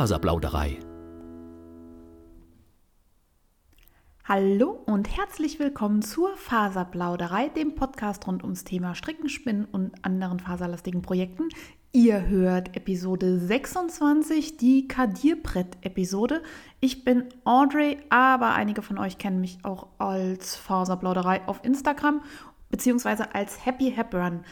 [0.00, 0.78] Faserplauderei.
[4.24, 10.40] Hallo und herzlich willkommen zur Faserplauderei, dem Podcast rund ums Thema Stricken, Spinnen und anderen
[10.40, 11.50] faserlastigen Projekten.
[11.92, 16.42] Ihr hört Episode 26, die Kadierbrett-Episode.
[16.80, 22.22] Ich bin Audrey, aber einige von euch kennen mich auch als Faserplauderei auf Instagram
[22.70, 24.46] beziehungsweise als Happy Hepburn.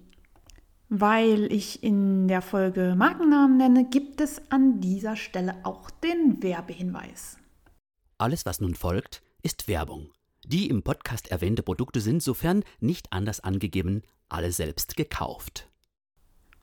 [0.89, 7.39] Weil ich in der Folge Markennamen nenne, gibt es an dieser Stelle auch den Werbehinweis.
[8.19, 10.09] Alles, was nun folgt, ist Werbung.
[10.45, 15.69] Die im Podcast erwähnte Produkte sind, sofern nicht anders angegeben, alle selbst gekauft.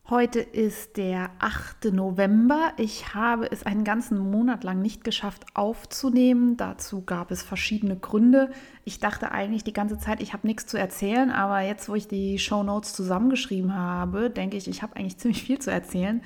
[0.09, 1.93] Heute ist der 8.
[1.93, 2.73] November.
[2.77, 6.57] Ich habe es einen ganzen Monat lang nicht geschafft aufzunehmen.
[6.57, 8.49] Dazu gab es verschiedene Gründe.
[8.85, 12.07] Ich dachte eigentlich die ganze Zeit, ich habe nichts zu erzählen, aber jetzt, wo ich
[12.07, 16.23] die Show Notes zusammengeschrieben habe, denke ich, ich habe eigentlich ziemlich viel zu erzählen.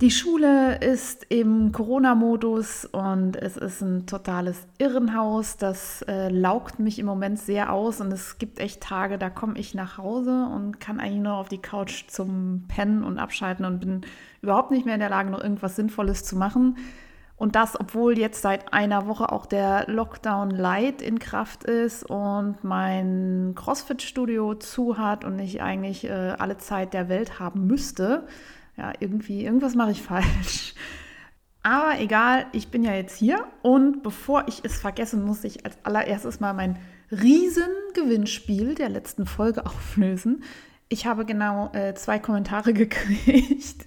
[0.00, 5.56] Die Schule ist im Corona-Modus und es ist ein totales Irrenhaus.
[5.56, 9.58] Das äh, laugt mich im Moment sehr aus und es gibt echt Tage, da komme
[9.58, 13.80] ich nach Hause und kann eigentlich nur auf die Couch zum Pennen und Abschalten und
[13.80, 14.02] bin
[14.40, 16.76] überhaupt nicht mehr in der Lage, noch irgendwas Sinnvolles zu machen.
[17.34, 22.62] Und das, obwohl jetzt seit einer Woche auch der Lockdown Light in Kraft ist und
[22.62, 28.28] mein CrossFit-Studio zu hat und ich eigentlich äh, alle Zeit der Welt haben müsste
[28.78, 30.74] ja, irgendwie, irgendwas mache ich falsch.
[31.62, 35.76] Aber egal, ich bin ja jetzt hier und bevor ich es vergesse, muss ich als
[35.82, 36.78] allererstes mal mein
[37.10, 40.44] Riesengewinnspiel der letzten Folge auflösen.
[40.90, 43.86] Ich habe genau äh, zwei Kommentare gekriegt.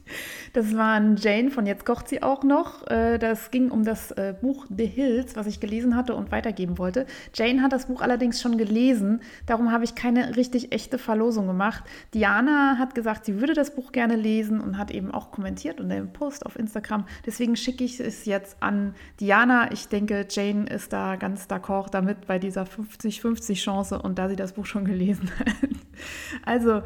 [0.53, 2.85] Das waren Jane von Jetzt kocht sie auch noch.
[2.87, 6.77] Äh, das ging um das äh, Buch The Hills, was ich gelesen hatte und weitergeben
[6.77, 7.07] wollte.
[7.33, 9.21] Jane hat das Buch allerdings schon gelesen.
[9.47, 11.83] Darum habe ich keine richtig echte Verlosung gemacht.
[12.13, 15.95] Diana hat gesagt, sie würde das Buch gerne lesen und hat eben auch kommentiert unter
[15.95, 17.05] dem Post auf Instagram.
[17.25, 19.71] Deswegen schicke ich es jetzt an Diana.
[19.71, 24.35] Ich denke, Jane ist da ganz d'accord damit bei dieser 50-50 Chance und da sie
[24.35, 25.47] das Buch schon gelesen hat.
[26.45, 26.81] Also,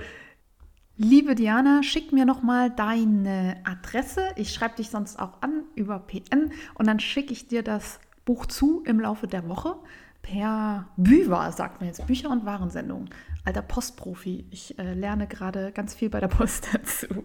[0.98, 4.30] liebe Diana, schick mir noch mal deine Adresse.
[4.36, 8.46] Ich schreibe dich sonst auch an über PN und dann schicke ich dir das Buch
[8.46, 9.76] zu im Laufe der Woche
[10.22, 13.10] per Büwa, sagt man jetzt, Bücher- und Warensendung.
[13.44, 14.46] Alter Postprofi.
[14.50, 17.24] Ich äh, lerne gerade ganz viel bei der Post dazu.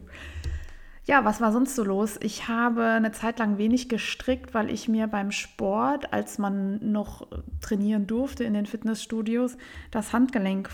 [1.06, 2.18] Ja, was war sonst so los?
[2.20, 7.26] Ich habe eine Zeit lang wenig gestrickt, weil ich mir beim Sport, als man noch
[7.62, 9.56] trainieren durfte in den Fitnessstudios,
[9.90, 10.68] das Handgelenk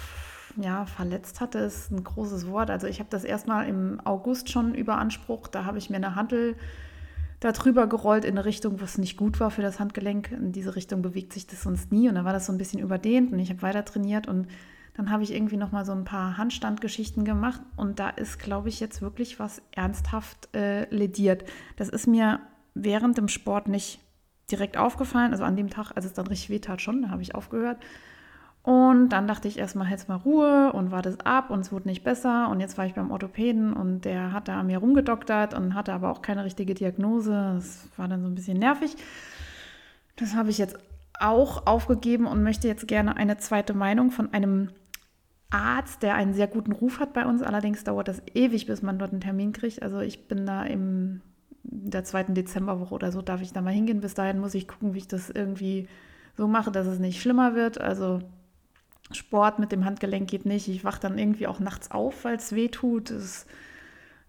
[0.56, 2.70] ja, verletzt hatte, ist ein großes Wort.
[2.70, 5.54] Also ich habe das erstmal im August schon überansprucht.
[5.54, 6.56] Da habe ich mir eine Hantel
[7.40, 10.32] darüber gerollt in eine Richtung, was nicht gut war für das Handgelenk.
[10.32, 12.08] In diese Richtung bewegt sich das sonst nie.
[12.08, 14.48] Und dann war das so ein bisschen überdehnt und ich habe weiter trainiert und
[14.96, 18.70] dann habe ich irgendwie noch mal so ein paar Handstandgeschichten gemacht und da ist, glaube
[18.70, 21.44] ich, jetzt wirklich was ernsthaft äh, lediert.
[21.76, 22.40] Das ist mir
[22.72, 24.00] während dem Sport nicht
[24.50, 25.32] direkt aufgefallen.
[25.32, 27.78] Also an dem Tag, als es dann richtig weh tat, schon, da habe ich aufgehört.
[28.66, 31.86] Und dann dachte ich erstmal, jetzt mal Ruhe und war das ab und es wurde
[31.86, 32.48] nicht besser.
[32.48, 35.92] Und jetzt war ich beim Orthopäden und der hat da an mir rumgedoktert und hatte
[35.92, 37.52] aber auch keine richtige Diagnose.
[37.54, 38.96] Das war dann so ein bisschen nervig.
[40.16, 40.76] Das habe ich jetzt
[41.20, 44.70] auch aufgegeben und möchte jetzt gerne eine zweite Meinung von einem
[45.48, 47.42] Arzt, der einen sehr guten Ruf hat bei uns.
[47.42, 49.80] Allerdings dauert das ewig, bis man dort einen Termin kriegt.
[49.80, 51.20] Also ich bin da im
[51.62, 54.00] der zweiten Dezemberwoche oder so, darf ich da mal hingehen.
[54.00, 55.86] Bis dahin muss ich gucken, wie ich das irgendwie
[56.36, 57.80] so mache, dass es nicht schlimmer wird.
[57.80, 58.22] Also
[59.12, 60.68] Sport mit dem Handgelenk geht nicht.
[60.68, 63.12] Ich wache dann irgendwie auch nachts auf, weil es weh tut.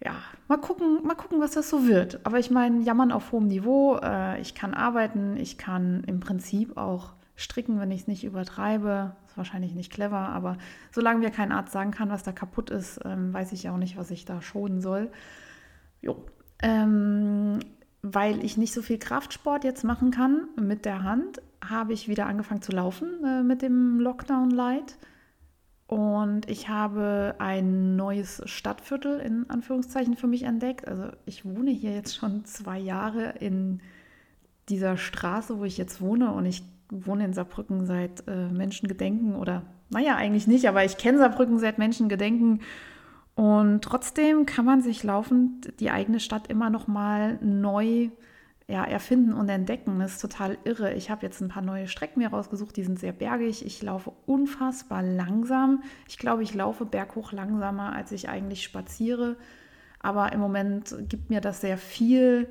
[0.03, 0.15] ja,
[0.47, 2.19] mal gucken, mal gucken, was das so wird.
[2.25, 3.97] Aber ich meine, jammern auf hohem Niveau.
[3.97, 9.15] Äh, ich kann arbeiten, ich kann im Prinzip auch stricken, wenn ich es nicht übertreibe.
[9.27, 10.57] Ist wahrscheinlich nicht clever, aber
[10.91, 13.97] solange mir kein Arzt sagen kann, was da kaputt ist, ähm, weiß ich auch nicht,
[13.97, 15.09] was ich da schonen soll.
[16.01, 16.23] Jo.
[16.61, 17.59] Ähm,
[18.01, 22.25] weil ich nicht so viel Kraftsport jetzt machen kann mit der Hand, habe ich wieder
[22.25, 24.97] angefangen zu laufen äh, mit dem Lockdown Light.
[25.87, 30.87] Und ich habe ein neues Stadtviertel in Anführungszeichen für mich entdeckt.
[30.87, 33.79] Also ich wohne hier jetzt schon zwei Jahre in
[34.67, 36.33] dieser Straße, wo ich jetzt wohne.
[36.33, 41.19] Und ich wohne in Saarbrücken seit äh, Menschengedenken oder, naja, eigentlich nicht, aber ich kenne
[41.19, 42.61] Saarbrücken seit Menschengedenken.
[43.35, 48.09] Und trotzdem kann man sich laufend die eigene Stadt immer noch mal neu
[48.67, 49.99] ja, erfinden und entdecken.
[49.99, 50.93] Das ist total irre.
[50.93, 53.65] Ich habe jetzt ein paar neue Strecken mir rausgesucht, die sind sehr bergig.
[53.65, 55.83] Ich laufe unfassbar langsam.
[56.07, 59.37] Ich glaube, ich laufe berghoch langsamer, als ich eigentlich spaziere.
[59.99, 62.47] Aber im Moment gibt mir das sehr viel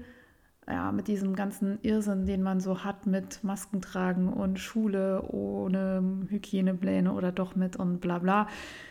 [0.68, 6.26] ja, mit diesem ganzen Irrsinn, den man so hat mit Masken tragen und Schule ohne
[6.28, 8.48] Hygienepläne oder doch mit und bla bla.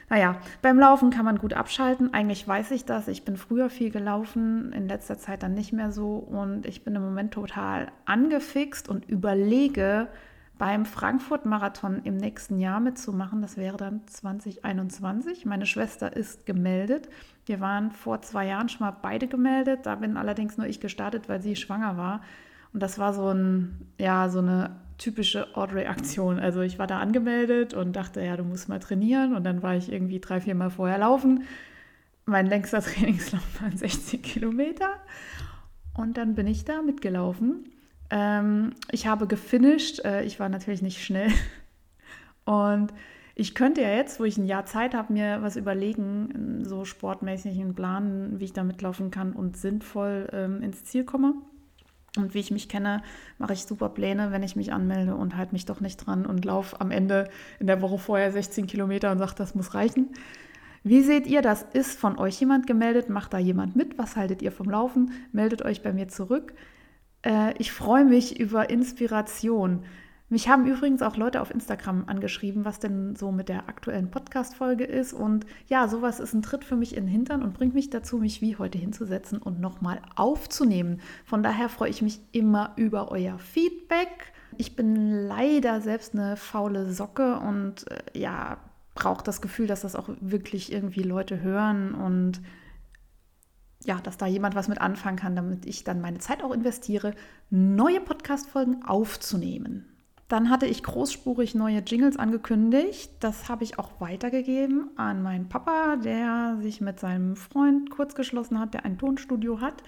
[0.09, 2.13] Naja, beim Laufen kann man gut abschalten.
[2.13, 3.09] Eigentlich weiß ich das.
[3.09, 6.15] Ich bin früher viel gelaufen, in letzter Zeit dann nicht mehr so.
[6.15, 10.07] Und ich bin im Moment total angefixt und überlege,
[10.57, 13.41] beim Frankfurt-Marathon im nächsten Jahr mitzumachen.
[13.41, 15.45] Das wäre dann 2021.
[15.45, 17.09] Meine Schwester ist gemeldet.
[17.45, 19.85] Wir waren vor zwei Jahren schon mal beide gemeldet.
[19.85, 22.21] Da bin allerdings nur ich gestartet, weil sie schwanger war.
[22.73, 26.39] Und das war so ein, ja, so eine typische Audrey-Aktion.
[26.39, 29.35] Also ich war da angemeldet und dachte, ja, du musst mal trainieren.
[29.35, 31.43] Und dann war ich irgendwie drei, vier Mal vorher laufen.
[32.25, 34.89] Mein längster Trainingslauf waren 16 Kilometer.
[35.93, 37.65] Und dann bin ich da mitgelaufen
[38.09, 40.03] ähm, ich habe gefinisht.
[40.05, 41.31] Äh, ich war natürlich nicht schnell.
[42.45, 42.93] Und
[43.35, 47.59] ich könnte ja jetzt, wo ich ein Jahr Zeit habe, mir was überlegen, so sportmäßig
[47.59, 51.33] einen Plan, wie ich da mitlaufen kann und sinnvoll ähm, ins Ziel komme.
[52.17, 53.03] Und wie ich mich kenne,
[53.37, 56.45] mache ich super Pläne, wenn ich mich anmelde und halte mich doch nicht dran und
[56.45, 57.29] laufe am Ende
[57.59, 60.07] in der Woche vorher 16 Kilometer und sage, das muss reichen.
[60.83, 61.63] Wie seht ihr das?
[61.73, 63.09] Ist von euch jemand gemeldet?
[63.09, 63.97] Macht da jemand mit?
[63.97, 65.11] Was haltet ihr vom Laufen?
[65.33, 66.53] Meldet euch bei mir zurück.
[67.23, 69.83] Äh, ich freue mich über Inspiration.
[70.27, 74.83] Mich haben übrigens auch Leute auf Instagram angeschrieben, was denn so mit der aktuellen Podcast-Folge
[74.83, 75.13] ist.
[75.13, 78.17] Und ja, sowas ist ein Tritt für mich in den Hintern und bringt mich dazu,
[78.17, 80.99] mich wie heute hinzusetzen und nochmal aufzunehmen.
[81.25, 84.33] Von daher freue ich mich immer über euer Feedback.
[84.57, 88.57] Ich bin leider selbst eine faule Socke und äh, ja,
[88.95, 92.41] brauche das Gefühl, dass das auch wirklich irgendwie Leute hören und
[93.83, 97.13] ja, dass da jemand was mit anfangen kann, damit ich dann meine Zeit auch investiere,
[97.51, 99.85] neue Podcast-Folgen aufzunehmen.
[100.35, 103.09] Dann hatte ich großspurig neue Jingles angekündigt.
[103.21, 108.73] Das habe ich auch weitergegeben an meinen Papa, der sich mit seinem Freund kurzgeschlossen hat,
[108.73, 109.81] der ein Tonstudio hat.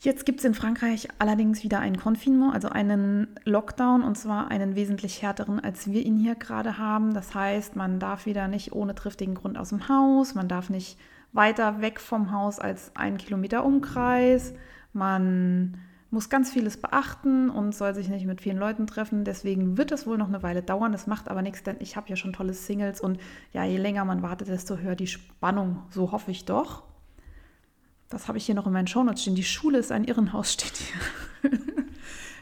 [0.00, 4.76] Jetzt gibt es in Frankreich allerdings wieder ein Confinement, also einen Lockdown und zwar einen
[4.76, 7.14] wesentlich härteren, als wir ihn hier gerade haben.
[7.14, 10.98] Das heißt, man darf wieder nicht ohne triftigen Grund aus dem Haus, man darf nicht
[11.32, 14.52] weiter weg vom Haus als ein Kilometer Umkreis.
[14.92, 15.78] Man
[16.12, 19.24] muss ganz vieles beachten und soll sich nicht mit vielen Leuten treffen.
[19.24, 20.92] Deswegen wird es wohl noch eine Weile dauern.
[20.92, 23.18] Das macht aber nichts, denn ich habe ja schon tolle Singles und
[23.52, 25.82] ja, je länger man wartet, desto höher die Spannung.
[25.90, 26.84] So hoffe ich doch.
[28.10, 29.34] Das habe ich hier noch in meinen Shownotes stehen.
[29.34, 31.50] Die Schule ist ein Irrenhaus, steht hier.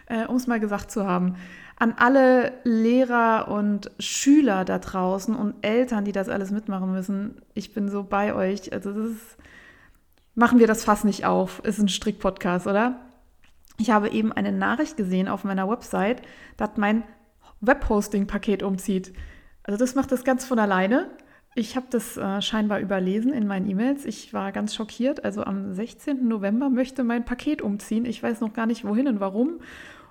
[0.06, 1.36] äh, um es mal gesagt zu haben
[1.80, 7.40] an alle Lehrer und Schüler da draußen und Eltern, die das alles mitmachen müssen.
[7.54, 8.70] Ich bin so bei euch.
[8.72, 9.36] Also das ist,
[10.34, 11.60] machen wir das fast nicht auf.
[11.64, 13.00] Ist ein Strick-Podcast, oder?
[13.80, 16.20] Ich habe eben eine Nachricht gesehen auf meiner Website,
[16.58, 17.02] dass mein
[17.62, 19.14] Webhosting-Paket umzieht.
[19.62, 21.08] Also das macht das ganz von alleine.
[21.54, 24.04] Ich habe das äh, scheinbar überlesen in meinen E-Mails.
[24.04, 25.24] Ich war ganz schockiert.
[25.24, 26.28] Also am 16.
[26.28, 28.04] November möchte mein Paket umziehen.
[28.04, 29.60] Ich weiß noch gar nicht wohin und warum.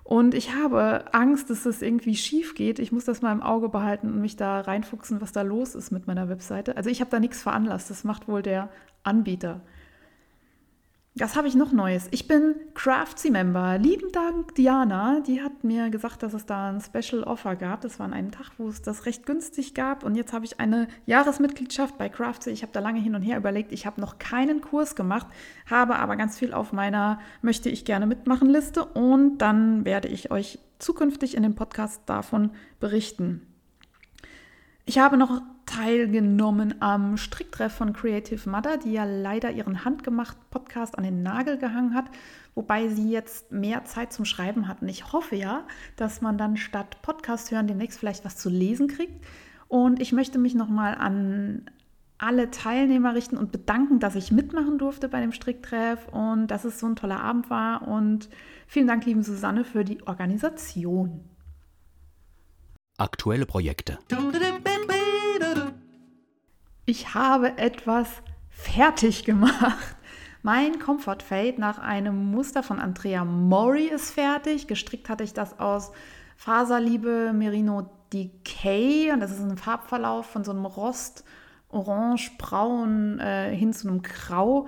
[0.04, 2.80] Und ich habe Angst, dass es irgendwie schief geht.
[2.80, 5.92] Ich muss das mal im Auge behalten und mich da reinfuchsen, was da los ist
[5.92, 6.76] mit meiner Webseite.
[6.76, 7.92] Also ich habe da nichts veranlasst.
[7.92, 8.70] Das macht wohl der
[9.04, 9.62] Anbieter.
[11.22, 12.08] Was habe ich noch Neues?
[12.12, 13.78] Ich bin Craftsy-Member.
[13.78, 15.20] Lieben Dank, Diana.
[15.20, 17.82] Die hat mir gesagt, dass es da ein Special Offer gab.
[17.82, 20.06] Das war an einem Tag, wo es das recht günstig gab.
[20.06, 22.52] Und jetzt habe ich eine Jahresmitgliedschaft bei Craftsy.
[22.52, 23.74] Ich habe da lange hin und her überlegt.
[23.74, 25.28] Ich habe noch keinen Kurs gemacht,
[25.70, 28.86] habe aber ganz viel auf meiner Möchte ich gerne mitmachen Liste.
[28.86, 33.46] Und dann werde ich euch zukünftig in dem Podcast davon berichten.
[34.86, 40.98] Ich habe noch teilgenommen am Stricktreff von Creative Mother, die ja leider ihren handgemachten Podcast
[40.98, 42.06] an den Nagel gehangen hat,
[42.56, 44.88] wobei sie jetzt mehr Zeit zum Schreiben hatten.
[44.88, 49.24] Ich hoffe ja, dass man dann statt Podcast hören demnächst vielleicht was zu lesen kriegt.
[49.68, 51.70] Und ich möchte mich nochmal an
[52.18, 56.80] alle Teilnehmer richten und bedanken, dass ich mitmachen durfte bei dem Stricktreff und dass es
[56.80, 57.88] so ein toller Abend war.
[57.88, 58.28] Und
[58.66, 61.30] vielen Dank, liebe Susanne, für die Organisation.
[62.98, 64.00] Aktuelle Projekte.
[66.90, 68.10] Ich habe etwas
[68.50, 69.78] fertig gemacht.
[70.42, 74.66] Mein Comfort Fade nach einem Muster von Andrea Mori ist fertig.
[74.66, 75.92] Gestrickt hatte ich das aus
[76.36, 81.26] Faserliebe Merino Decay und das ist ein Farbverlauf von so einem Rost,
[81.68, 84.68] Orange, Braun äh, hin zu einem Grau.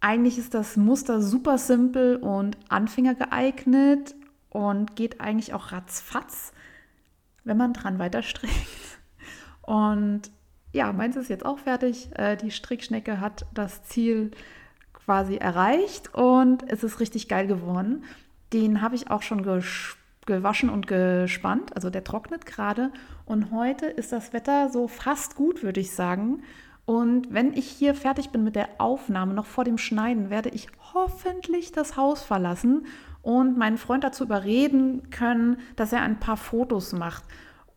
[0.00, 4.14] Eigentlich ist das Muster super simpel und Anfänger geeignet
[4.50, 6.52] und geht eigentlich auch ratzfatz
[7.44, 8.52] wenn man dran weiter strickt.
[9.62, 10.30] Und
[10.72, 12.10] ja, meins ist jetzt auch fertig.
[12.16, 14.30] Äh, die Strickschnecke hat das Ziel
[14.92, 18.04] quasi erreicht und es ist richtig geil geworden.
[18.52, 19.42] Den habe ich auch schon
[20.26, 21.74] gewaschen und gespannt.
[21.74, 22.92] Also der trocknet gerade.
[23.24, 26.42] Und heute ist das Wetter so fast gut, würde ich sagen.
[26.84, 30.68] Und wenn ich hier fertig bin mit der Aufnahme, noch vor dem Schneiden, werde ich
[30.92, 32.86] hoffentlich das Haus verlassen
[33.22, 37.22] und meinen Freund dazu überreden können, dass er ein paar Fotos macht.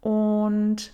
[0.01, 0.91] Und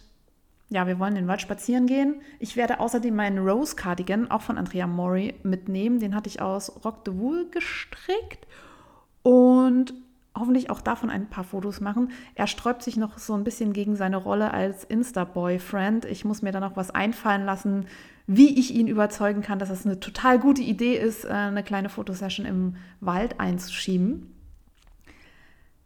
[0.70, 2.22] ja, wir wollen in den Wald spazieren gehen.
[2.38, 6.00] Ich werde außerdem meinen Rose Cardigan, auch von Andrea Mori, mitnehmen.
[6.00, 8.48] Den hatte ich aus Rock de Wool gestrickt
[9.24, 9.94] und
[10.38, 12.12] hoffentlich auch davon ein paar Fotos machen.
[12.36, 16.06] Er sträubt sich noch so ein bisschen gegen seine Rolle als Insta-Boyfriend.
[16.06, 17.88] Ich muss mir da noch was einfallen lassen,
[18.28, 21.90] wie ich ihn überzeugen kann, dass es eine total gute Idee ist, äh, eine kleine
[21.90, 24.36] Fotosession im Wald einzuschieben.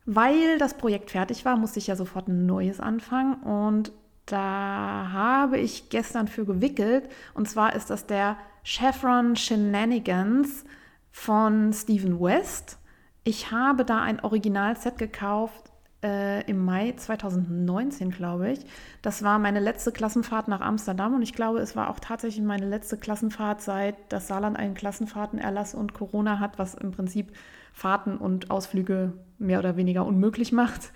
[0.06, 3.94] Weil das Projekt fertig war, musste ich ja sofort ein neues anfangen und
[4.26, 7.10] da habe ich gestern für gewickelt.
[7.34, 10.64] Und zwar ist das der Chevron Shenanigans
[11.12, 12.78] von Stephen West.
[13.24, 15.72] Ich habe da ein Originalset gekauft
[16.04, 18.60] äh, im Mai 2019, glaube ich.
[19.02, 22.68] Das war meine letzte Klassenfahrt nach Amsterdam und ich glaube, es war auch tatsächlich meine
[22.68, 27.32] letzte Klassenfahrt, seit das Saarland einen Klassenfahrtenerlass und Corona hat, was im Prinzip
[27.72, 30.92] Fahrten und Ausflüge mehr oder weniger unmöglich macht.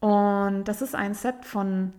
[0.00, 1.92] Und das ist ein Set von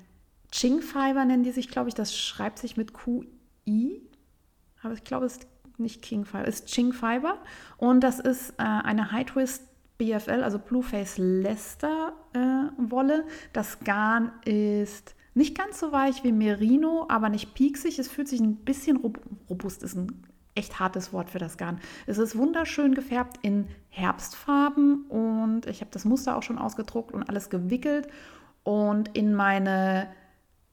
[0.51, 1.95] Ching Fiber nennen die sich, glaube ich.
[1.95, 4.01] Das schreibt sich mit QI.
[4.81, 7.37] Aber ich glaube, es ist nicht King Fiber, es ist Ching Fiber.
[7.77, 9.63] Und das ist äh, eine High Twist
[9.97, 12.39] BFL, also Blueface Lester äh,
[12.77, 13.25] Wolle.
[13.53, 17.99] Das Garn ist nicht ganz so weich wie Merino, aber nicht pieksig.
[17.99, 18.97] Es fühlt sich ein bisschen
[19.49, 20.23] robust, ist ein
[20.55, 21.79] echt hartes Wort für das Garn.
[22.07, 27.23] Es ist wunderschön gefärbt in Herbstfarben und ich habe das Muster auch schon ausgedruckt und
[27.23, 28.07] alles gewickelt
[28.63, 30.07] und in meine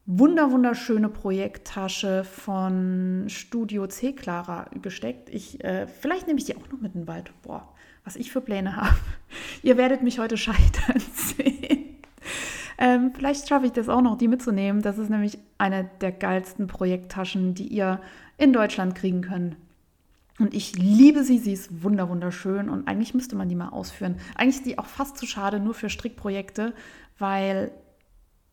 [0.06, 5.30] wunder wunderschöne Projekttasche von Studio C Clara gesteckt.
[5.30, 7.32] Ich, äh, vielleicht nehme ich die auch noch mit in den Wald.
[7.42, 7.68] Boah,
[8.04, 8.96] was ich für Pläne habe.
[9.62, 11.96] Ihr werdet mich heute scheitern sehen.
[12.76, 14.82] Ähm, vielleicht schaffe ich das auch noch, die mitzunehmen.
[14.82, 18.00] Das ist nämlich eine der geilsten Projekttaschen, die ihr
[18.37, 19.56] in Deutschland kriegen könnt.
[20.40, 24.16] Und ich liebe sie, sie ist wunder wunderschön und eigentlich müsste man die mal ausführen.
[24.34, 26.75] Eigentlich ist die auch fast zu schade nur für Strickprojekte,
[27.20, 27.70] weil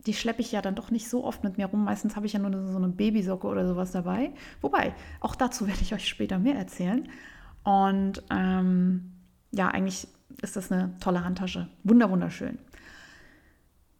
[0.05, 1.83] die schleppe ich ja dann doch nicht so oft mit mir rum.
[1.83, 4.31] Meistens habe ich ja nur so eine Babysocke oder sowas dabei.
[4.61, 7.07] Wobei, auch dazu werde ich euch später mehr erzählen.
[7.63, 9.11] Und ähm,
[9.51, 10.07] ja, eigentlich
[10.41, 11.67] ist das eine tolle Handtasche.
[11.83, 12.57] Wunder, wunderschön.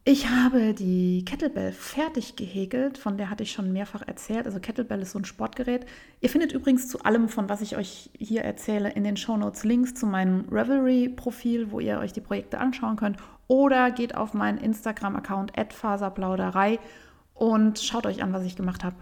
[0.03, 4.47] Ich habe die Kettlebell fertig gehäkelt, von der hatte ich schon mehrfach erzählt.
[4.47, 5.85] Also Kettlebell ist so ein Sportgerät.
[6.21, 9.93] Ihr findet übrigens zu allem, von was ich euch hier erzähle, in den Shownotes Links
[9.93, 13.17] zu meinem Revelry-Profil, wo ihr euch die Projekte anschauen könnt.
[13.45, 16.79] Oder geht auf meinen Instagram-Account faserplauderei
[17.35, 18.95] und schaut euch an, was ich gemacht habe.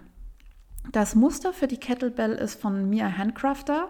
[0.91, 3.89] Das Muster für die Kettlebell ist von Mia Handcrafter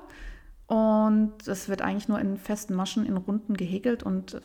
[0.68, 4.42] und es wird eigentlich nur in festen Maschen in Runden gehäkelt und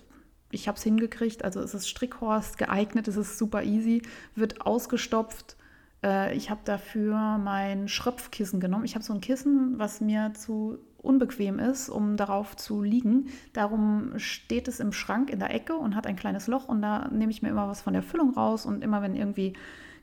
[0.54, 1.44] ich habe es hingekriegt.
[1.44, 4.02] Also es ist Strickhorst geeignet, es ist super easy,
[4.34, 5.56] wird ausgestopft.
[6.02, 8.84] Äh, ich habe dafür mein Schröpfkissen genommen.
[8.84, 13.26] Ich habe so ein Kissen, was mir zu unbequem ist, um darauf zu liegen.
[13.52, 17.08] Darum steht es im Schrank in der Ecke und hat ein kleines Loch und da
[17.08, 19.52] nehme ich mir immer was von der Füllung raus und immer wenn irgendwie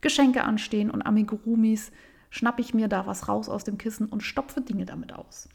[0.02, 1.92] Geschenke anstehen und Amigurumis,
[2.30, 5.50] schnappe ich mir da was raus aus dem Kissen und stopfe Dinge damit aus.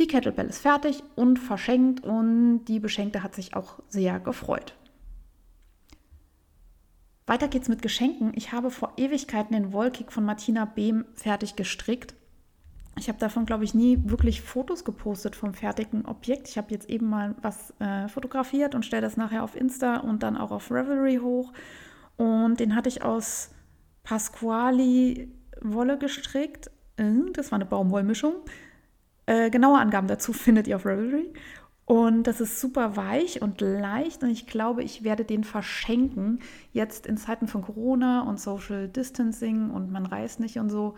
[0.00, 4.74] Die Kettlebell ist fertig und verschenkt und die Beschenkte hat sich auch sehr gefreut.
[7.26, 8.32] Weiter geht's mit Geschenken.
[8.34, 12.14] Ich habe vor Ewigkeiten den Wollkick von Martina Behm fertig gestrickt.
[12.98, 16.48] Ich habe davon, glaube ich, nie wirklich Fotos gepostet vom fertigen Objekt.
[16.48, 20.22] Ich habe jetzt eben mal was äh, fotografiert und stelle das nachher auf Insta und
[20.22, 21.52] dann auch auf Revelry hoch.
[22.16, 23.50] Und den hatte ich aus
[24.02, 25.30] Pasquali
[25.60, 26.70] Wolle gestrickt.
[26.96, 28.34] Äh, das war eine Baumwollmischung.
[29.30, 31.32] Äh, genaue Angaben dazu findet ihr auf Ravelry.
[31.84, 36.40] Und das ist super weich und leicht und ich glaube, ich werde den verschenken.
[36.72, 40.94] Jetzt in Zeiten von Corona und Social Distancing und man reist nicht und so,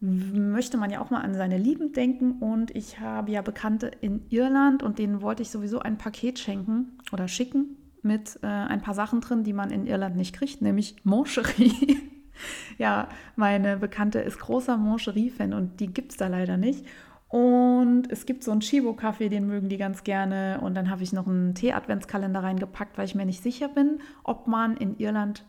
[0.00, 2.40] möchte man ja auch mal an seine Lieben denken.
[2.40, 6.98] Und ich habe ja Bekannte in Irland und denen wollte ich sowieso ein Paket schenken
[7.12, 10.96] oder schicken mit äh, ein paar Sachen drin, die man in Irland nicht kriegt, nämlich
[11.04, 11.98] Moncherie.
[12.78, 16.86] ja, meine Bekannte ist großer Moncherie-Fan und die gibt es da leider nicht.
[17.28, 20.60] Und es gibt so einen Chibo-Kaffee, den mögen die ganz gerne.
[20.62, 24.46] Und dann habe ich noch einen Tee-Adventskalender reingepackt, weil ich mir nicht sicher bin, ob
[24.46, 25.44] man in Irland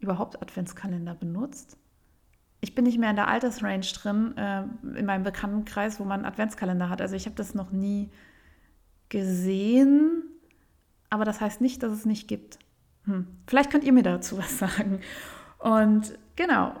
[0.00, 1.78] überhaupt Adventskalender benutzt.
[2.60, 4.62] Ich bin nicht mehr in der Altersrange drin, äh,
[4.98, 7.00] in meinem Bekanntenkreis, wo man Adventskalender hat.
[7.00, 8.10] Also ich habe das noch nie
[9.08, 10.24] gesehen,
[11.10, 12.58] aber das heißt nicht, dass es nicht gibt.
[13.04, 13.26] Hm.
[13.46, 15.00] Vielleicht könnt ihr mir dazu was sagen.
[15.58, 16.74] Und genau,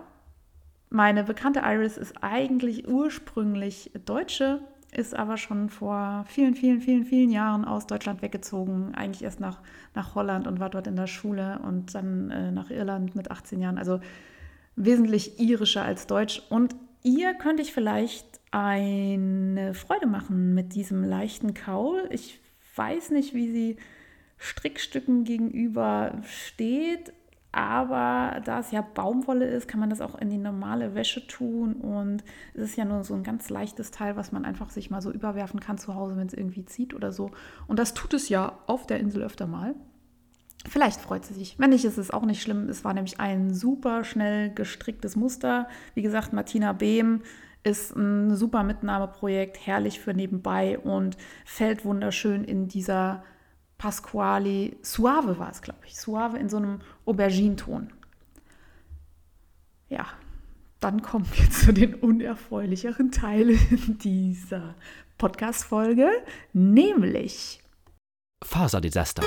[0.94, 4.60] meine bekannte Iris ist eigentlich ursprünglich Deutsche,
[4.92, 9.60] ist aber schon vor vielen, vielen, vielen, vielen Jahren aus Deutschland weggezogen, eigentlich erst nach,
[9.96, 13.60] nach Holland und war dort in der Schule und dann äh, nach Irland mit 18
[13.60, 13.76] Jahren.
[13.76, 13.98] Also
[14.76, 16.42] wesentlich irischer als deutsch.
[16.48, 22.08] Und ihr könnte ich vielleicht eine Freude machen mit diesem leichten Kaul.
[22.10, 22.40] Ich
[22.76, 23.76] weiß nicht, wie sie
[24.38, 27.12] Strickstücken gegenüber steht,
[27.54, 31.74] aber da es ja Baumwolle ist, kann man das auch in die normale Wäsche tun
[31.74, 35.00] und es ist ja nur so ein ganz leichtes Teil, was man einfach sich mal
[35.00, 37.30] so überwerfen kann zu Hause, wenn es irgendwie zieht oder so.
[37.68, 39.76] Und das tut es ja auf der Insel öfter mal.
[40.66, 41.56] Vielleicht freut sie sich.
[41.58, 42.68] Wenn nicht, ist es auch nicht schlimm.
[42.68, 45.68] Es war nämlich ein super schnell gestricktes Muster.
[45.94, 47.22] Wie gesagt, Martina Behm
[47.62, 53.22] ist ein super Mitnahmeprojekt, herrlich für nebenbei und fällt wunderschön in dieser
[53.78, 55.96] Pasquali Suave war es, glaube ich.
[55.96, 57.92] Suave in so einem Aubergine-Ton.
[59.88, 60.06] Ja,
[60.80, 64.74] dann kommen wir zu den unerfreulicheren Teilen dieser
[65.18, 66.10] Podcast-Folge,
[66.52, 67.60] nämlich
[68.42, 69.22] Faserdesaster.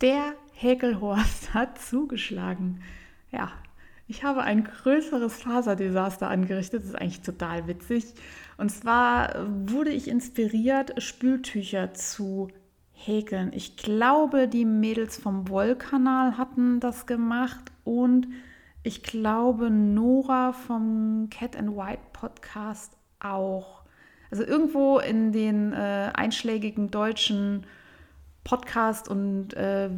[0.00, 2.82] Der Häkelhorst hat zugeschlagen.
[3.30, 3.52] Ja,
[4.10, 6.82] ich habe ein größeres Faserdesaster angerichtet.
[6.82, 8.12] Das ist eigentlich total witzig.
[8.58, 12.48] Und zwar wurde ich inspiriert, Spültücher zu
[12.92, 13.52] häkeln.
[13.54, 18.26] Ich glaube, die Mädels vom Wollkanal hatten das gemacht und
[18.82, 23.84] ich glaube, Nora vom Cat and White Podcast auch.
[24.32, 27.64] Also irgendwo in den äh, einschlägigen deutschen
[28.42, 29.88] Podcast- und äh,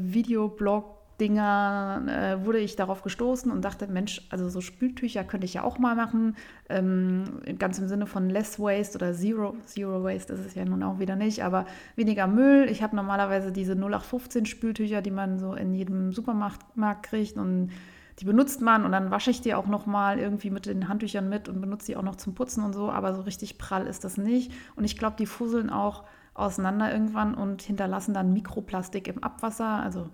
[1.22, 5.62] Videoblog-Dinger äh, wurde ich darauf gestoßen und dachte, Mensch, also so Spültücher könnte ich ja
[5.62, 6.36] auch mal machen.
[6.68, 7.24] Ähm,
[7.58, 9.56] ganz im Sinne von Less Waste oder Zero.
[9.64, 12.68] Zero Waste ist es ja nun auch wieder nicht, aber weniger Müll.
[12.70, 16.62] Ich habe normalerweise diese 0815 Spültücher, die man so in jedem Supermarkt
[17.02, 17.70] kriegt und
[18.18, 21.28] die benutzt man und dann wasche ich die auch noch mal irgendwie mit den Handtüchern
[21.28, 24.04] mit und benutze die auch noch zum Putzen und so, aber so richtig prall ist
[24.04, 29.22] das nicht und ich glaube, die fusseln auch auseinander irgendwann und hinterlassen dann Mikroplastik im
[29.22, 29.66] Abwasser.
[29.66, 30.08] Also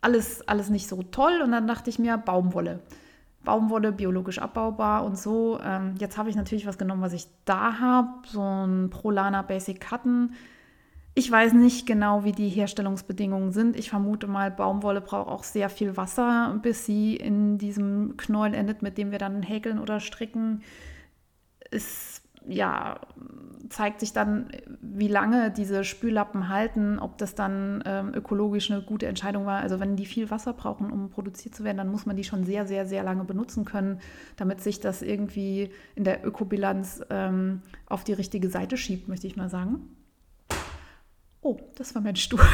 [0.00, 1.40] alles, alles nicht so toll.
[1.42, 2.80] Und dann dachte ich mir, Baumwolle.
[3.44, 5.58] Baumwolle, biologisch abbaubar und so.
[5.62, 8.08] Ähm, jetzt habe ich natürlich was genommen, was ich da habe.
[8.26, 10.34] So ein Prolana Basic Cotton.
[11.14, 13.76] Ich weiß nicht genau, wie die Herstellungsbedingungen sind.
[13.76, 18.82] Ich vermute mal, Baumwolle braucht auch sehr viel Wasser, bis sie in diesem Knäuel endet,
[18.82, 20.62] mit dem wir dann häkeln oder stricken.
[21.70, 23.00] Ist ja,
[23.68, 24.50] zeigt sich dann,
[25.00, 29.60] wie lange diese Spüllappen halten, ob das dann ähm, ökologisch eine gute Entscheidung war.
[29.60, 32.44] Also wenn die viel Wasser brauchen, um produziert zu werden, dann muss man die schon
[32.44, 34.00] sehr, sehr, sehr lange benutzen können,
[34.36, 39.36] damit sich das irgendwie in der Ökobilanz ähm, auf die richtige Seite schiebt, möchte ich
[39.36, 39.88] mal sagen.
[41.40, 42.40] Oh, das war mein Stuhl.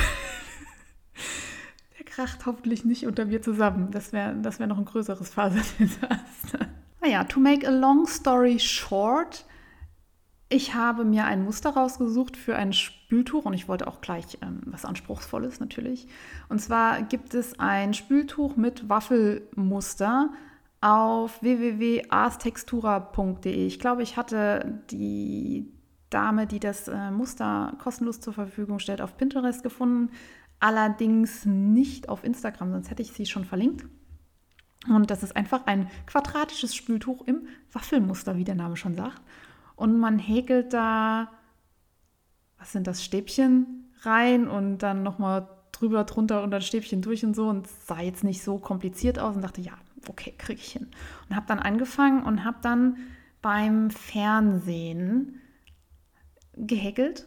[1.98, 3.90] Der kracht hoffentlich nicht unter mir zusammen.
[3.90, 6.68] Das wäre das wär noch ein größeres Faserdesaster.
[7.00, 9.44] Naja, to make a long story short,
[10.48, 14.60] ich habe mir ein Muster rausgesucht für ein Spültuch und ich wollte auch gleich ähm,
[14.66, 16.06] was Anspruchsvolles natürlich.
[16.48, 20.30] Und zwar gibt es ein Spültuch mit Waffelmuster
[20.80, 23.66] auf www.arstextura.de.
[23.66, 25.72] Ich glaube, ich hatte die
[26.10, 30.12] Dame, die das äh, Muster kostenlos zur Verfügung stellt, auf Pinterest gefunden.
[30.60, 33.84] Allerdings nicht auf Instagram, sonst hätte ich sie schon verlinkt.
[34.88, 39.20] Und das ist einfach ein quadratisches Spültuch im Waffelmuster, wie der Name schon sagt
[39.76, 41.28] und man häkelt da,
[42.58, 47.36] was sind das, Stäbchen rein und dann nochmal drüber, drunter und dann Stäbchen durch und
[47.36, 49.74] so und sah jetzt nicht so kompliziert aus und dachte, ja,
[50.08, 50.88] okay, kriege ich hin.
[51.28, 52.96] Und habe dann angefangen und habe dann
[53.42, 55.40] beim Fernsehen
[56.56, 57.26] gehäkelt,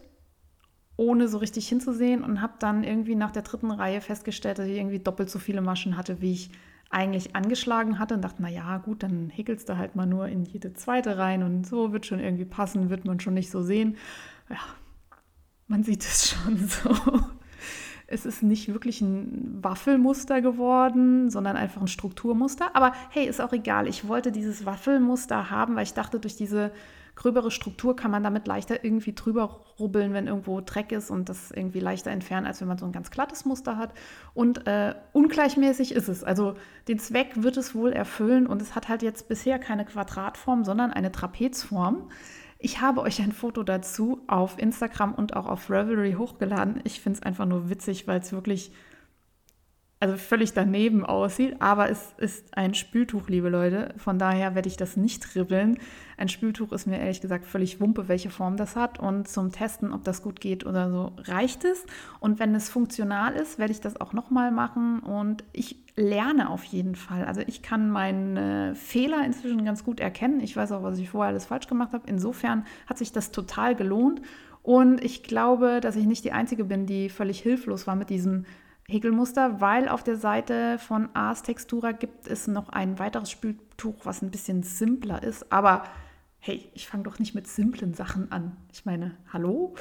[0.96, 4.76] ohne so richtig hinzusehen und habe dann irgendwie nach der dritten Reihe festgestellt, dass ich
[4.76, 6.50] irgendwie doppelt so viele Maschen hatte, wie ich
[6.90, 10.74] eigentlich angeschlagen hatte und dachte, naja, gut, dann häkelst du halt mal nur in jede
[10.74, 13.96] zweite rein und so wird schon irgendwie passen, wird man schon nicht so sehen.
[14.48, 14.58] Ja,
[15.68, 16.90] man sieht es schon so.
[18.08, 22.74] Es ist nicht wirklich ein Waffelmuster geworden, sondern einfach ein Strukturmuster.
[22.74, 23.86] Aber hey, ist auch egal.
[23.86, 26.72] Ich wollte dieses Waffelmuster haben, weil ich dachte, durch diese
[27.14, 31.50] gröbere Struktur kann man damit leichter irgendwie drüber rubbeln, wenn irgendwo Dreck ist und das
[31.50, 33.92] irgendwie leichter entfernen, als wenn man so ein ganz glattes Muster hat.
[34.34, 36.24] Und äh, ungleichmäßig ist es.
[36.24, 36.54] Also
[36.88, 40.92] den Zweck wird es wohl erfüllen und es hat halt jetzt bisher keine Quadratform, sondern
[40.92, 42.10] eine Trapezform.
[42.58, 46.80] Ich habe euch ein Foto dazu auf Instagram und auch auf Revelry hochgeladen.
[46.84, 48.72] Ich finde es einfach nur witzig, weil es wirklich
[50.02, 53.92] also völlig daneben aussieht, aber es ist ein Spültuch, liebe Leute.
[53.98, 55.78] Von daher werde ich das nicht ribbeln.
[56.16, 58.98] Ein Spültuch ist mir ehrlich gesagt völlig wumpe, welche Form das hat.
[58.98, 61.84] Und zum Testen, ob das gut geht oder so, reicht es.
[62.18, 65.00] Und wenn es funktional ist, werde ich das auch nochmal machen.
[65.00, 67.26] Und ich lerne auf jeden Fall.
[67.26, 70.40] Also ich kann meine Fehler inzwischen ganz gut erkennen.
[70.40, 72.04] Ich weiß auch, was ich vorher alles falsch gemacht habe.
[72.08, 74.22] Insofern hat sich das total gelohnt.
[74.62, 78.46] Und ich glaube, dass ich nicht die Einzige bin, die völlig hilflos war mit diesem
[78.90, 84.20] Häkelmuster, weil auf der Seite von Ars Textura gibt es noch ein weiteres Spültuch, was
[84.20, 85.52] ein bisschen simpler ist.
[85.52, 85.84] Aber
[86.40, 88.56] hey, ich fange doch nicht mit simplen Sachen an.
[88.72, 89.74] Ich meine, hallo?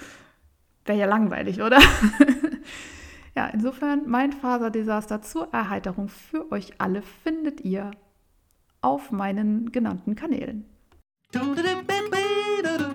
[0.85, 1.79] Wäre ja langweilig, oder?
[3.35, 7.91] ja, insofern mein Faserdesaster zur Erheiterung für euch alle findet ihr
[8.81, 10.65] auf meinen genannten Kanälen.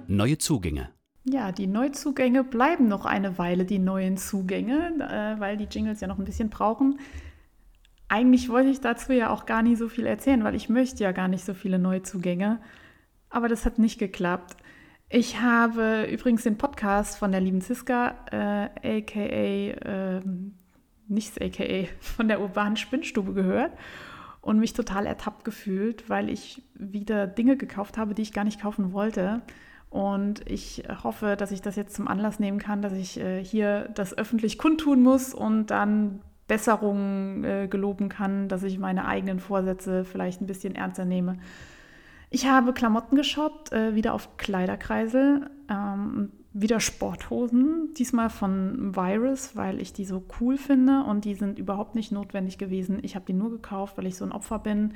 [0.06, 0.93] Neue Zugänge.
[1.26, 6.06] Ja, die Neuzugänge bleiben noch eine Weile die neuen Zugänge, äh, weil die Jingles ja
[6.06, 7.00] noch ein bisschen brauchen.
[8.08, 11.12] Eigentlich wollte ich dazu ja auch gar nicht so viel erzählen, weil ich möchte ja
[11.12, 12.60] gar nicht so viele Neuzugänge.
[13.30, 14.56] Aber das hat nicht geklappt.
[15.08, 20.20] Ich habe übrigens den Podcast von der lieben Ziska, äh, aka, äh,
[21.08, 23.72] nichts aka, von der urbanen Spinnstube gehört
[24.42, 28.60] und mich total ertappt gefühlt, weil ich wieder Dinge gekauft habe, die ich gar nicht
[28.60, 29.40] kaufen wollte.
[29.94, 33.88] Und ich hoffe, dass ich das jetzt zum Anlass nehmen kann, dass ich äh, hier
[33.94, 40.04] das öffentlich kundtun muss und dann Besserungen äh, geloben kann, dass ich meine eigenen Vorsätze
[40.04, 41.38] vielleicht ein bisschen ernster nehme.
[42.28, 49.80] Ich habe Klamotten geshoppt, äh, wieder auf Kleiderkreisel, ähm, wieder Sporthosen, diesmal von Virus, weil
[49.80, 52.98] ich die so cool finde und die sind überhaupt nicht notwendig gewesen.
[53.02, 54.94] Ich habe die nur gekauft, weil ich so ein Opfer bin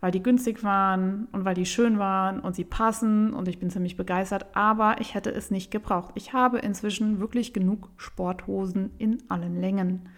[0.00, 3.70] weil die günstig waren und weil die schön waren und sie passen und ich bin
[3.70, 6.10] ziemlich begeistert, aber ich hätte es nicht gebraucht.
[6.14, 10.08] Ich habe inzwischen wirklich genug Sporthosen in allen Längen.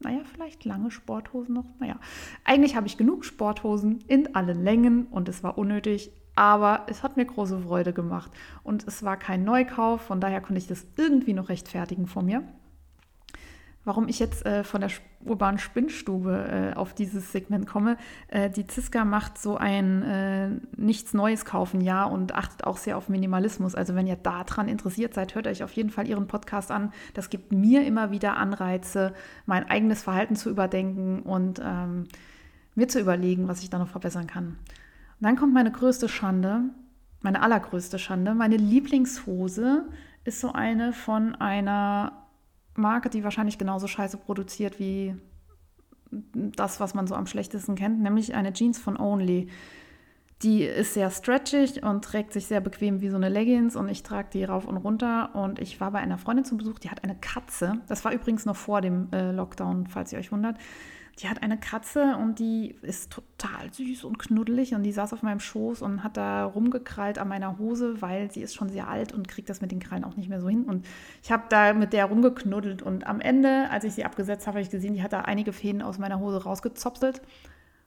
[0.00, 1.66] Naja, vielleicht lange Sporthosen noch.
[1.78, 1.98] Naja,
[2.44, 7.16] eigentlich habe ich genug Sporthosen in allen Längen und es war unnötig, aber es hat
[7.16, 11.34] mir große Freude gemacht und es war kein Neukauf, von daher konnte ich das irgendwie
[11.34, 12.42] noch rechtfertigen vor mir
[13.84, 14.90] warum ich jetzt äh, von der
[15.24, 17.96] urbanen Spinnstube äh, auf dieses Segment komme.
[18.28, 22.96] Äh, die Ziska macht so ein äh, nichts Neues kaufen, ja, und achtet auch sehr
[22.96, 23.74] auf Minimalismus.
[23.74, 26.92] Also wenn ihr daran interessiert seid, hört euch auf jeden Fall ihren Podcast an.
[27.14, 29.14] Das gibt mir immer wieder Anreize,
[29.46, 32.04] mein eigenes Verhalten zu überdenken und ähm,
[32.74, 34.46] mir zu überlegen, was ich da noch verbessern kann.
[34.46, 36.62] Und dann kommt meine größte Schande,
[37.20, 38.34] meine allergrößte Schande.
[38.34, 39.86] Meine Lieblingshose
[40.24, 42.21] ist so eine von einer
[42.74, 45.14] Marke, die wahrscheinlich genauso scheiße produziert wie
[46.34, 49.48] das, was man so am schlechtesten kennt, nämlich eine Jeans von Only.
[50.42, 54.02] Die ist sehr stretchig und trägt sich sehr bequem wie so eine Leggings und ich
[54.02, 55.34] trage die rauf und runter.
[55.34, 57.80] Und ich war bei einer Freundin zu Besuch, die hat eine Katze.
[57.86, 60.56] Das war übrigens noch vor dem äh, Lockdown, falls ihr euch wundert.
[61.22, 65.22] Die hat eine Katze und die ist total süß und knuddelig und die saß auf
[65.22, 69.12] meinem Schoß und hat da rumgekrallt an meiner Hose, weil sie ist schon sehr alt
[69.12, 70.64] und kriegt das mit den Krallen auch nicht mehr so hin.
[70.64, 70.84] Und
[71.22, 74.64] ich habe da mit der rumgeknuddelt und am Ende, als ich sie abgesetzt habe, habe
[74.64, 77.22] ich gesehen, die hat da einige Fäden aus meiner Hose rausgezopselt.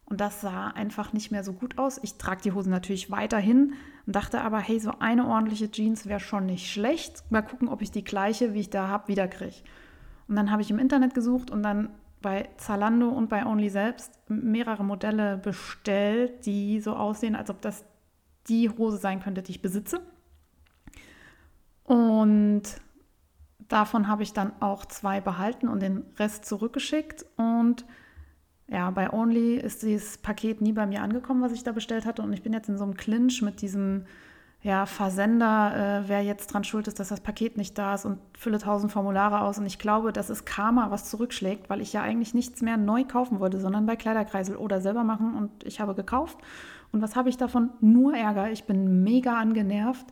[0.05, 1.99] Und das sah einfach nicht mehr so gut aus.
[2.03, 3.73] Ich trage die Hosen natürlich weiterhin
[4.05, 7.23] und dachte aber, hey, so eine ordentliche Jeans wäre schon nicht schlecht.
[7.31, 9.55] Mal gucken, ob ich die gleiche, wie ich da habe, wieder kriege.
[10.27, 11.89] Und dann habe ich im Internet gesucht und dann
[12.21, 17.85] bei Zalando und bei Only selbst mehrere Modelle bestellt, die so aussehen, als ob das
[18.47, 20.01] die Hose sein könnte, die ich besitze.
[21.83, 22.63] Und
[23.67, 27.25] davon habe ich dann auch zwei behalten und den Rest zurückgeschickt.
[27.37, 27.85] Und
[28.67, 32.21] ja, bei Only ist dieses Paket nie bei mir angekommen, was ich da bestellt hatte.
[32.21, 34.05] Und ich bin jetzt in so einem Clinch mit diesem
[34.65, 38.17] ja, Versender, äh, wer jetzt dran schuld ist, dass das Paket nicht da ist und
[38.35, 39.59] fülle tausend Formulare aus.
[39.59, 43.03] Und ich glaube, das ist Karma, was zurückschlägt, weil ich ja eigentlich nichts mehr neu
[43.03, 45.35] kaufen wollte, sondern bei Kleiderkreisel oder selber machen.
[45.35, 46.39] Und ich habe gekauft.
[46.91, 47.69] Und was habe ich davon?
[47.79, 48.49] Nur Ärger.
[48.49, 50.07] Ich bin mega angenervt,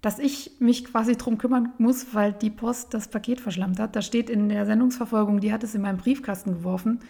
[0.00, 3.96] dass ich mich quasi drum kümmern muss, weil die Post das Paket verschlammt hat.
[3.96, 7.00] Da steht in der Sendungsverfolgung, die hat es in meinen Briefkasten geworfen.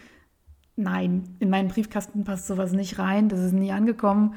[0.75, 3.29] Nein, in meinen Briefkasten passt sowas nicht rein.
[3.29, 4.37] Das ist nie angekommen.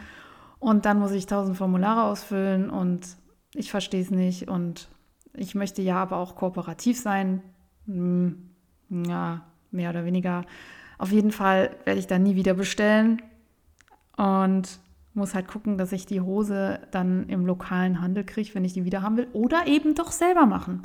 [0.61, 3.17] Und dann muss ich tausend Formulare ausfüllen und
[3.55, 4.47] ich verstehe es nicht.
[4.47, 4.89] Und
[5.33, 7.41] ich möchte ja aber auch kooperativ sein.
[7.87, 8.51] Hm,
[8.89, 10.45] ja, mehr oder weniger.
[10.99, 13.23] Auf jeden Fall werde ich dann nie wieder bestellen
[14.17, 14.79] und
[15.15, 18.85] muss halt gucken, dass ich die Hose dann im lokalen Handel kriege, wenn ich die
[18.85, 19.29] wieder haben will.
[19.33, 20.83] Oder eben doch selber machen.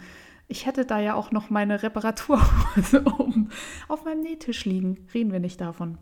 [0.48, 3.50] Ich hätte da ja auch noch meine Reparaturhose oben
[3.88, 5.06] auf meinem Nähtisch liegen.
[5.12, 5.98] Reden wir nicht davon.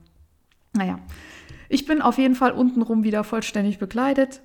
[0.74, 1.00] Naja,
[1.68, 4.42] ich bin auf jeden Fall untenrum wieder vollständig bekleidet.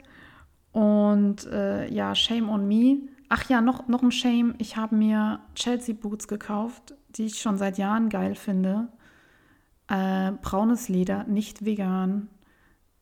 [0.72, 2.98] Und äh, ja, Shame on me.
[3.30, 4.56] Ach ja, noch, noch ein Shame.
[4.58, 8.90] Ich habe mir Chelsea Boots gekauft, die ich schon seit Jahren geil finde.
[9.88, 12.30] Äh, braunes Leder, nicht vegan,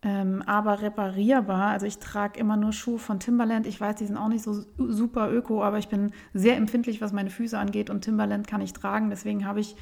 [0.01, 1.71] ähm, aber reparierbar.
[1.71, 3.67] Also ich trage immer nur Schuhe von Timberland.
[3.67, 7.11] Ich weiß, die sind auch nicht so super öko, aber ich bin sehr empfindlich, was
[7.11, 9.09] meine Füße angeht und Timberland kann ich tragen.
[9.09, 9.75] Deswegen habe ich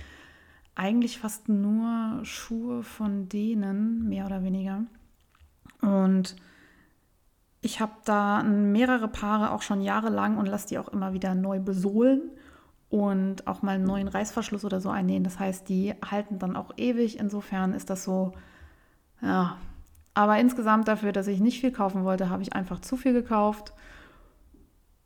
[0.75, 4.83] eigentlich fast nur Schuhe von denen, mehr oder weniger.
[5.81, 6.35] Und
[7.61, 11.59] ich habe da mehrere Paare auch schon jahrelang und lasse die auch immer wieder neu
[11.59, 12.21] besohlen.
[12.89, 15.23] und auch mal einen neuen Reißverschluss oder so einnähen.
[15.23, 17.19] Das heißt, die halten dann auch ewig.
[17.19, 18.33] Insofern ist das so,
[19.21, 19.57] ja.
[20.13, 23.73] Aber insgesamt dafür, dass ich nicht viel kaufen wollte, habe ich einfach zu viel gekauft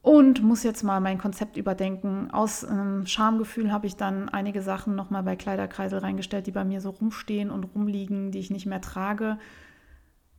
[0.02, 2.32] und muss jetzt mal mein Konzept überdenken.
[2.32, 6.80] Aus ähm, Schamgefühl habe ich dann einige Sachen nochmal bei Kleiderkreisel reingestellt, die bei mir
[6.80, 9.38] so rumstehen und rumliegen, die ich nicht mehr trage.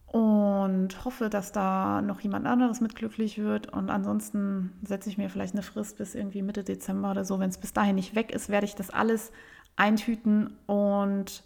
[0.06, 3.72] Und hoffe, dass da noch jemand anderes mit glücklich wird.
[3.72, 7.38] Und ansonsten setze ich mir vielleicht eine Frist bis irgendwie Mitte Dezember oder so.
[7.38, 9.30] Wenn es bis dahin nicht weg ist, werde ich das alles
[9.76, 11.44] eintüten und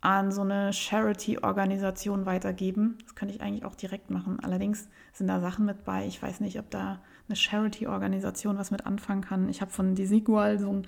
[0.00, 2.98] an so eine Charity-Organisation weitergeben.
[3.02, 4.38] Das könnte ich eigentlich auch direkt machen.
[4.40, 6.06] Allerdings sind da Sachen mit bei.
[6.06, 9.48] Ich weiß nicht, ob da eine Charity-Organisation was mit anfangen kann.
[9.48, 10.86] Ich habe von Desigual so einen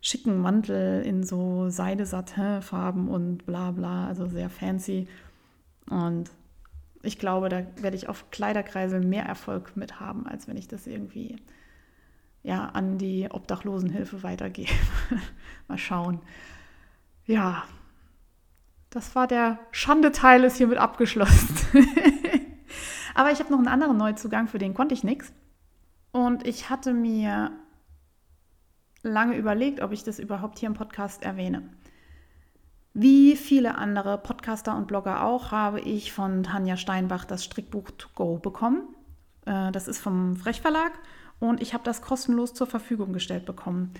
[0.00, 5.08] schicken Mantel in so Seide-Satin-Farben und bla bla, also sehr fancy.
[5.88, 6.30] Und
[7.02, 10.86] ich glaube, da werde ich auf Kleiderkreisel mehr Erfolg mit haben, als wenn ich das
[10.86, 11.36] irgendwie
[12.42, 14.72] ja, an die Obdachlosenhilfe weitergebe.
[15.68, 16.20] Mal schauen.
[17.24, 17.64] Ja,
[18.90, 21.56] das war der Schande-Teil, ist hiermit abgeschlossen.
[23.14, 25.32] Aber ich habe noch einen anderen Neuzugang, für den konnte ich nichts.
[26.12, 27.52] Und ich hatte mir
[29.02, 31.68] lange überlegt, ob ich das überhaupt hier im Podcast erwähne.
[32.94, 38.08] Wie viele andere Podcaster und Blogger auch, habe ich von Tanja Steinbach das Strickbuch To
[38.14, 38.82] Go bekommen.
[39.46, 40.92] Äh, das ist vom Frechverlag
[41.40, 43.94] und ich habe das kostenlos zur Verfügung gestellt bekommen.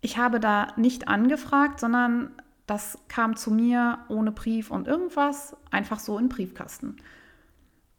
[0.00, 2.32] Ich habe da nicht angefragt, sondern
[2.66, 6.96] das kam zu mir ohne Brief und irgendwas, einfach so in Briefkasten.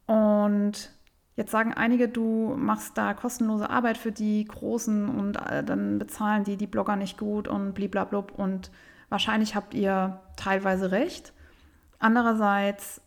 [0.06, 0.92] Und
[1.40, 6.44] Jetzt sagen einige, du machst da kostenlose Arbeit für die Großen und äh, dann bezahlen
[6.44, 8.34] die die Blogger nicht gut und bliblablub.
[8.38, 8.72] Und
[9.08, 11.32] wahrscheinlich habt ihr teilweise recht.
[11.98, 13.00] Andererseits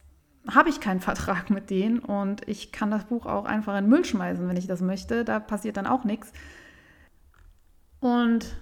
[0.49, 3.91] habe ich keinen Vertrag mit denen und ich kann das Buch auch einfach in den
[3.91, 5.27] Müll schmeißen, wenn ich das möchte.
[5.27, 6.33] Da passiert dann auch nichts.
[8.01, 8.57] Und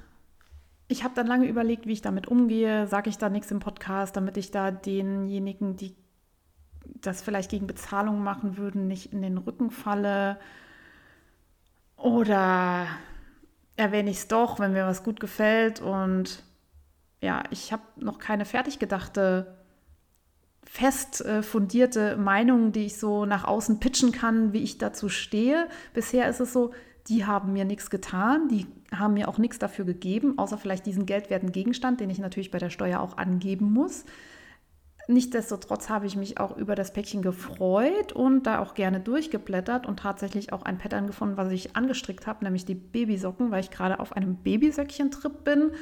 [0.89, 2.89] ich habe dann lange überlegt, wie ich damit umgehe.
[2.89, 5.95] Sage ich da nichts im Podcast, damit ich da denjenigen, die
[7.03, 10.39] das vielleicht gegen Bezahlung machen würden, nicht in den Rücken falle.
[11.97, 12.87] Oder
[13.77, 15.81] erwähne ich es doch, wenn mir was gut gefällt.
[15.81, 16.43] Und
[17.21, 19.57] ja, ich habe noch keine fertig gedachte,
[20.65, 25.69] fest äh, fundierte Meinung, die ich so nach außen pitchen kann, wie ich dazu stehe.
[25.95, 26.73] Bisher ist es so,
[27.09, 31.07] die haben mir nichts getan, die haben mir auch nichts dafür gegeben, außer vielleicht diesen
[31.07, 34.05] geldwerten Gegenstand, den ich natürlich bei der Steuer auch angeben muss.
[35.11, 39.99] Nichtsdestotrotz habe ich mich auch über das Päckchen gefreut und da auch gerne durchgeblättert und
[39.99, 43.99] tatsächlich auch ein Pattern gefunden, was ich angestrickt habe, nämlich die Babysocken, weil ich gerade
[43.99, 45.73] auf einem Babysöckchen-Trip bin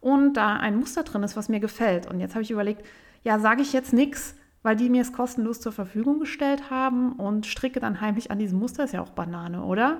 [0.00, 2.08] und da ein Muster drin ist, was mir gefällt.
[2.08, 2.86] Und jetzt habe ich überlegt,
[3.24, 7.44] ja, sage ich jetzt nichts, weil die mir es kostenlos zur Verfügung gestellt haben und
[7.44, 9.98] stricke dann heimlich an diesem Muster, ist ja auch Banane, oder?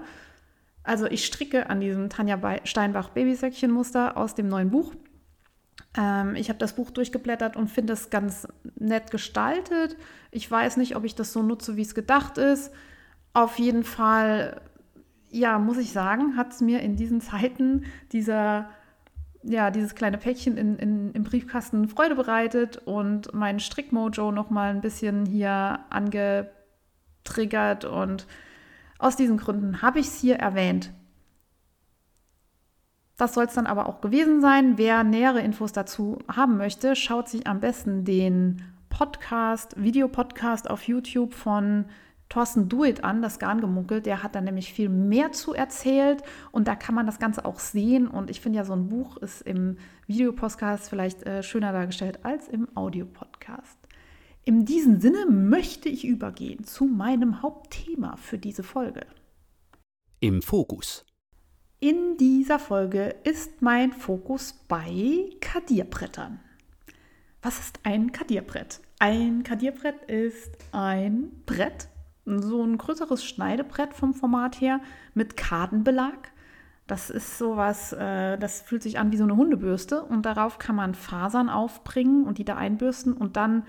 [0.84, 4.94] Also ich stricke an diesem Tanja Steinbach Babysöckchen-Muster aus dem neuen Buch
[6.34, 9.96] ich habe das Buch durchgeblättert und finde es ganz nett gestaltet.
[10.30, 12.70] Ich weiß nicht, ob ich das so nutze, wie es gedacht ist.
[13.32, 14.60] Auf jeden Fall,
[15.30, 18.68] ja, muss ich sagen, hat es mir in diesen Zeiten dieser,
[19.42, 24.70] ja, dieses kleine Päckchen in, in, im Briefkasten Freude bereitet und mein Strickmojo noch mal
[24.70, 28.26] ein bisschen hier angetriggert und
[28.98, 30.92] aus diesen Gründen habe ich es hier erwähnt.
[33.16, 34.76] Das soll es dann aber auch gewesen sein.
[34.76, 41.34] Wer nähere Infos dazu haben möchte, schaut sich am besten den Podcast, Videopodcast auf YouTube
[41.34, 41.86] von
[42.28, 44.04] Thorsten Duit an, das Garngemunkelt.
[44.04, 47.58] Der hat da nämlich viel mehr zu erzählt und da kann man das Ganze auch
[47.58, 48.06] sehen.
[48.08, 52.48] Und ich finde ja, so ein Buch ist im Videopodcast vielleicht äh, schöner dargestellt als
[52.48, 53.78] im Audiopodcast.
[54.44, 59.06] In diesem Sinne möchte ich übergehen zu meinem Hauptthema für diese Folge.
[60.20, 61.04] Im Fokus.
[61.78, 66.40] In dieser Folge ist mein Fokus bei Kadierbrettern.
[67.42, 68.80] Was ist ein Kadierbrett?
[68.98, 71.88] Ein Kadierbrett ist ein Brett,
[72.24, 74.80] so ein größeres Schneidebrett vom Format her
[75.12, 76.32] mit Kartenbelag.
[76.86, 80.76] Das ist sowas, äh, das fühlt sich an wie so eine Hundebürste und darauf kann
[80.76, 83.66] man Fasern aufbringen und die da einbürsten und dann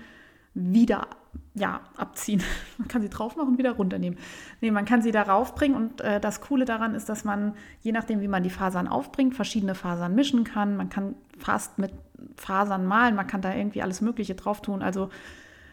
[0.54, 1.08] wieder
[1.54, 2.42] ja, abziehen.
[2.78, 4.18] Man kann sie drauf machen und wieder runternehmen.
[4.60, 7.92] Nee, man kann sie darauf bringen und äh, das Coole daran ist, dass man, je
[7.92, 10.76] nachdem, wie man die Fasern aufbringt, verschiedene Fasern mischen kann.
[10.76, 11.92] Man kann fast mit
[12.36, 14.82] Fasern malen, man kann da irgendwie alles Mögliche drauf tun.
[14.82, 15.10] Also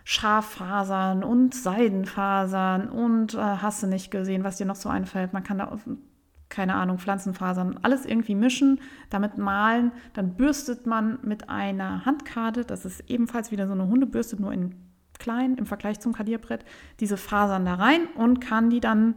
[0.04, 5.34] Schaffasern und Seidenfasern und äh, hast du nicht gesehen, was dir noch so einfällt.
[5.34, 5.78] Man kann da,
[6.50, 9.92] keine Ahnung, Pflanzenfasern, alles irgendwie mischen, damit malen.
[10.14, 14.76] Dann bürstet man mit einer Handkarte, das ist ebenfalls wieder so eine Hundebürste, nur in
[15.20, 16.66] klein im Vergleich zum Kadierbrett,
[17.00, 19.16] diese Fasern da rein und kann die dann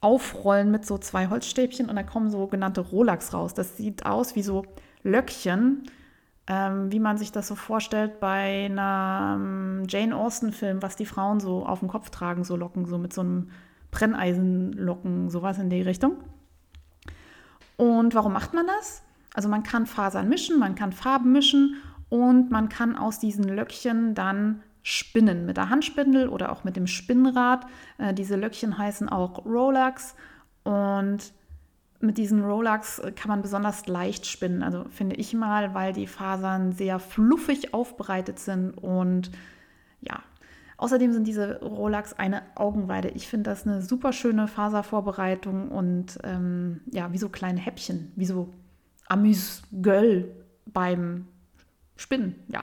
[0.00, 3.54] aufrollen mit so zwei Holzstäbchen und da kommen sogenannte Rolex raus.
[3.54, 4.64] Das sieht aus wie so
[5.02, 5.84] Löckchen,
[6.46, 11.66] ähm, wie man sich das so vorstellt bei einem Jane Austen-Film, was die Frauen so
[11.66, 13.50] auf dem Kopf tragen, so Locken, so mit so einem
[13.90, 16.18] Brenneisenlocken, sowas in die Richtung.
[17.76, 19.02] Und warum macht man das?
[19.34, 21.76] Also man kann Fasern mischen, man kann Farben mischen
[22.08, 26.86] und man kann aus diesen Löckchen dann spinnen mit der Handspindel oder auch mit dem
[26.86, 27.66] Spinnrad.
[27.98, 30.14] Äh, diese Löckchen heißen auch Rolex
[30.64, 31.32] und
[32.00, 36.72] mit diesen Rolex kann man besonders leicht spinnen, also finde ich mal, weil die Fasern
[36.72, 39.30] sehr fluffig aufbereitet sind und
[40.00, 40.22] ja.
[40.76, 43.08] Außerdem sind diese Rolex eine Augenweide.
[43.08, 48.26] Ich finde das eine super schöne Faservorbereitung und ähm, ja, wie so kleine Häppchen, wie
[48.26, 48.54] so
[49.08, 50.36] Amüsgöl
[50.66, 51.26] beim
[51.96, 52.62] Spinnen, ja.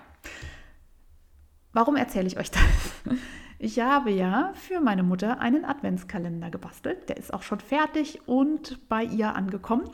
[1.76, 2.62] Warum erzähle ich euch das?
[3.58, 7.08] Ich habe ja für meine Mutter einen Adventskalender gebastelt.
[7.08, 9.90] Der ist auch schon fertig und bei ihr angekommen.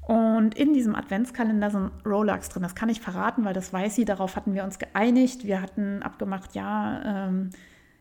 [0.00, 2.62] Und in diesem Adventskalender sind Rolex drin.
[2.62, 4.06] Das kann ich verraten, weil das weiß sie.
[4.06, 5.44] Darauf hatten wir uns geeinigt.
[5.44, 7.50] Wir hatten abgemacht, ja, ähm,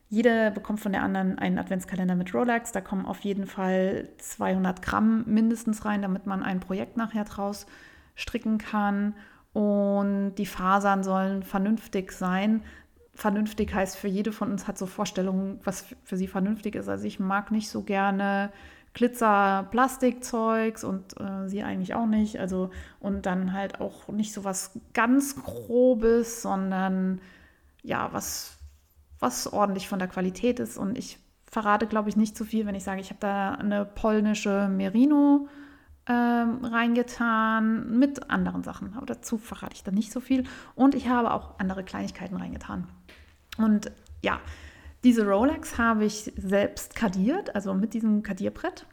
[0.08, 2.72] jede bekommt von der anderen einen Adventskalender mit Rolex.
[2.72, 7.66] Da kommen auf jeden Fall 200 Gramm mindestens rein, damit man ein Projekt nachher draus
[8.16, 9.16] stricken kann.
[9.54, 12.64] Und die Fasern sollen vernünftig sein,
[13.22, 16.90] vernünftig heißt, für jede von uns hat so Vorstellungen, was für sie vernünftig ist.
[16.90, 18.52] Also ich mag nicht so gerne
[18.96, 22.40] Glitzer-Plastikzeugs und äh, sie eigentlich auch nicht.
[22.40, 27.22] Also und dann halt auch nicht so was ganz Grobes, sondern
[27.84, 28.58] ja, was,
[29.20, 30.78] was ordentlich von der Qualität ist.
[30.78, 33.86] Und ich verrate, glaube ich, nicht zu viel, wenn ich sage, ich habe da eine
[33.86, 35.48] polnische Merino
[36.08, 38.96] ähm, reingetan mit anderen Sachen.
[38.96, 40.46] Aber dazu verrate ich dann nicht so viel.
[40.74, 42.88] Und ich habe auch andere Kleinigkeiten reingetan.
[43.64, 44.40] Und ja,
[45.04, 48.86] diese Rolex habe ich selbst kadiert, also mit diesem Kadierbrett.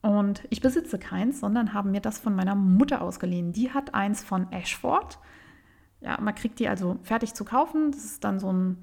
[0.00, 3.52] Und ich besitze keins, sondern habe mir das von meiner Mutter ausgeliehen.
[3.52, 5.18] Die hat eins von Ashford.
[6.00, 7.90] Ja, man kriegt die also fertig zu kaufen.
[7.90, 8.78] Das ist dann so ein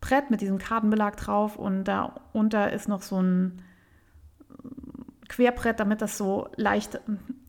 [0.00, 3.62] Brett mit diesem Kartenbelag drauf und darunter ist noch so ein
[5.28, 7.00] Querbrett, damit das so leicht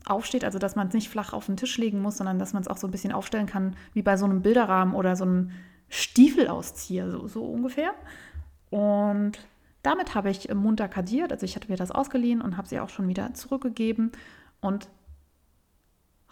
[0.06, 2.62] aufsteht, also dass man es nicht flach auf den Tisch legen muss, sondern dass man
[2.62, 5.50] es auch so ein bisschen aufstellen kann, wie bei so einem Bilderrahmen oder so einem
[5.94, 7.94] Stiefel ausziehe, so, so ungefähr.
[8.70, 9.32] Und
[9.82, 11.30] damit habe ich munter kadiert.
[11.30, 14.10] Also ich hatte mir das ausgeliehen und habe sie auch schon wieder zurückgegeben.
[14.60, 14.88] Und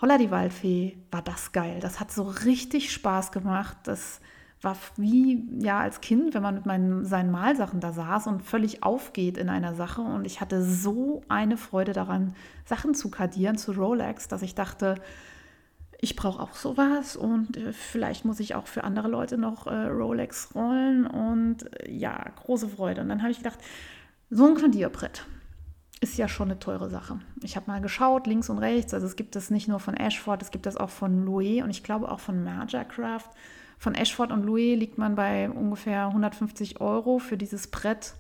[0.00, 1.78] Holla die Waldfee, war das geil.
[1.80, 3.76] Das hat so richtig Spaß gemacht.
[3.84, 4.20] Das
[4.62, 8.82] war wie ja als Kind, wenn man mit meinen, seinen Malsachen da saß und völlig
[8.82, 10.00] aufgeht in einer Sache.
[10.00, 14.96] Und ich hatte so eine Freude daran, Sachen zu kadieren, zu Rolex, dass ich dachte,
[16.02, 19.86] ich brauche auch sowas und äh, vielleicht muss ich auch für andere Leute noch äh,
[19.86, 23.02] Rolex rollen und äh, ja, große Freude.
[23.02, 23.60] Und dann habe ich gedacht,
[24.28, 25.24] so ein Kandierbrett
[26.00, 27.20] ist ja schon eine teure Sache.
[27.44, 30.42] Ich habe mal geschaut, links und rechts, also es gibt es nicht nur von Ashford,
[30.42, 32.44] es gibt es auch von Louis und ich glaube auch von
[32.88, 33.30] Craft.
[33.78, 38.14] Von Ashford und Louis liegt man bei ungefähr 150 Euro für dieses Brett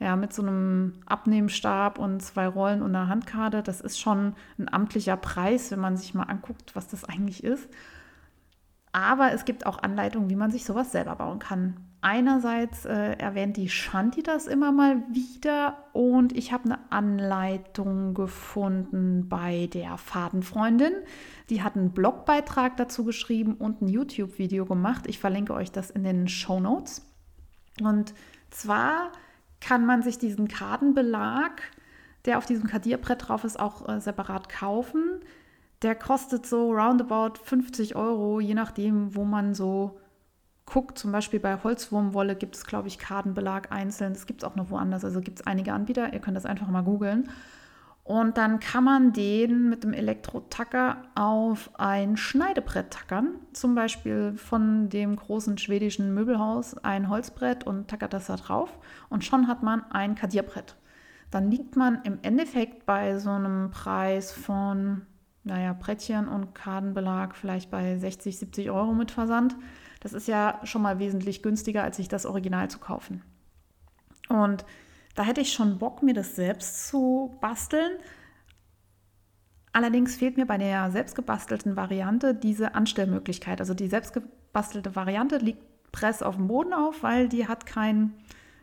[0.00, 4.72] ja, mit so einem Abnehmstab und zwei Rollen und einer Handkarte, das ist schon ein
[4.72, 7.68] amtlicher Preis, wenn man sich mal anguckt, was das eigentlich ist.
[8.92, 11.76] Aber es gibt auch Anleitungen, wie man sich sowas selber bauen kann.
[12.00, 19.28] Einerseits äh, erwähnt die Shanti das immer mal wieder und ich habe eine Anleitung gefunden
[19.28, 20.92] bei der Fadenfreundin.
[21.50, 25.06] Die hat einen Blogbeitrag dazu geschrieben und ein YouTube-Video gemacht.
[25.08, 27.02] Ich verlinke euch das in den Show Notes.
[27.80, 28.14] Und
[28.50, 29.10] zwar
[29.60, 31.62] kann man sich diesen Kartenbelag,
[32.24, 35.20] der auf diesem Kadierbrett drauf ist, auch äh, separat kaufen.
[35.82, 40.00] Der kostet so roundabout 50 Euro, je nachdem, wo man so
[40.66, 40.98] guckt.
[40.98, 44.12] Zum Beispiel bei Holzwurmwolle gibt es, glaube ich, Kartenbelag einzeln.
[44.12, 45.04] Das gibt es auch noch woanders.
[45.04, 46.12] Also gibt es einige Anbieter.
[46.12, 47.28] Ihr könnt das einfach mal googeln.
[48.08, 53.34] Und dann kann man den mit dem Elektro-Tacker auf ein Schneidebrett tackern.
[53.52, 58.78] Zum Beispiel von dem großen schwedischen Möbelhaus ein Holzbrett und tackert das da drauf.
[59.10, 60.76] Und schon hat man ein Kadierbrett.
[61.30, 65.02] Dann liegt man im Endeffekt bei so einem Preis von,
[65.44, 69.54] naja, Brettchen und Kartenbelag vielleicht bei 60, 70 Euro mit Versand.
[70.00, 73.22] Das ist ja schon mal wesentlich günstiger, als sich das Original zu kaufen.
[74.30, 74.64] Und
[75.18, 77.90] da hätte ich schon Bock, mir das selbst zu basteln.
[79.72, 83.60] Allerdings fehlt mir bei der selbstgebastelten Variante diese Anstellmöglichkeit.
[83.60, 88.14] Also die selbstgebastelte Variante liegt press auf dem Boden auf, weil die hat kein,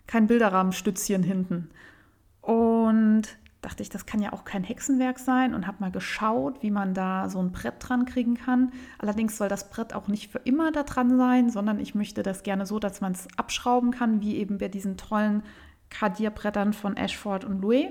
[0.07, 1.71] kein Bilderrahmenstützchen hinten.
[2.39, 3.23] Und
[3.61, 6.93] dachte ich, das kann ja auch kein Hexenwerk sein und habe mal geschaut, wie man
[6.93, 8.71] da so ein Brett dran kriegen kann.
[8.97, 12.43] Allerdings soll das Brett auch nicht für immer da dran sein, sondern ich möchte das
[12.43, 15.43] gerne so, dass man es abschrauben kann, wie eben bei diesen tollen
[15.89, 17.87] Kadierbrettern von Ashford und Louis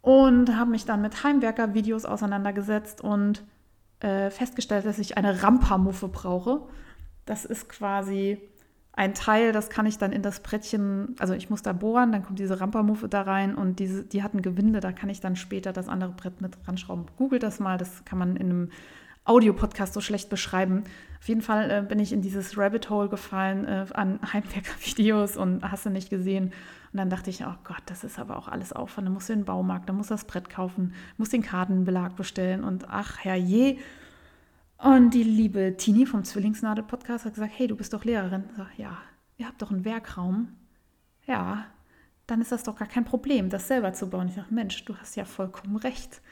[0.00, 3.44] und habe mich dann mit Heimwerker-Videos auseinandergesetzt und
[4.00, 6.62] äh, festgestellt, dass ich eine Rampermuffe brauche.
[7.26, 8.40] Das ist quasi
[8.92, 12.24] ein Teil, das kann ich dann in das Brettchen, also ich muss da bohren, dann
[12.24, 15.36] kommt diese Rampermuffe da rein und diese, die hat ein Gewinde, da kann ich dann
[15.36, 17.06] später das andere Brett mit ranschrauben.
[17.16, 18.70] Googelt das mal, das kann man in einem
[19.24, 20.82] Audiopodcast so schlecht beschreiben.
[21.20, 25.62] Auf jeden Fall äh, bin ich in dieses Rabbit Hole gefallen äh, an Heimwerker-Videos und
[25.62, 26.52] hast du nicht gesehen.
[26.92, 29.06] Und dann dachte ich, oh Gott, das ist aber auch alles Aufwand.
[29.06, 32.64] Dann musst du den Baumarkt, dann musst du das Brett kaufen, musst den Kartenbelag bestellen
[32.64, 33.78] und ach herrje.
[34.78, 38.44] Und die liebe Tini vom Zwillingsnadel-Podcast hat gesagt, hey, du bist doch Lehrerin.
[38.50, 38.96] Ich sag, ja,
[39.36, 40.56] ihr habt doch einen Werkraum.
[41.26, 41.66] Ja,
[42.26, 44.28] dann ist das doch gar kein Problem, das selber zu bauen.
[44.28, 46.22] Ich sage, Mensch, du hast ja vollkommen recht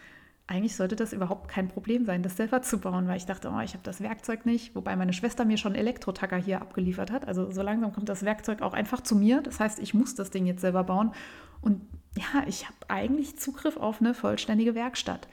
[0.48, 3.58] eigentlich sollte das überhaupt kein Problem sein, das selber zu bauen, weil ich dachte, oh,
[3.60, 7.26] ich habe das Werkzeug nicht, wobei meine Schwester mir schon Elektrotacker hier abgeliefert hat.
[7.26, 9.42] Also so langsam kommt das Werkzeug auch einfach zu mir.
[9.42, 11.10] Das heißt, ich muss das Ding jetzt selber bauen.
[11.62, 11.80] Und
[12.16, 15.26] ja, ich habe eigentlich Zugriff auf eine vollständige Werkstatt.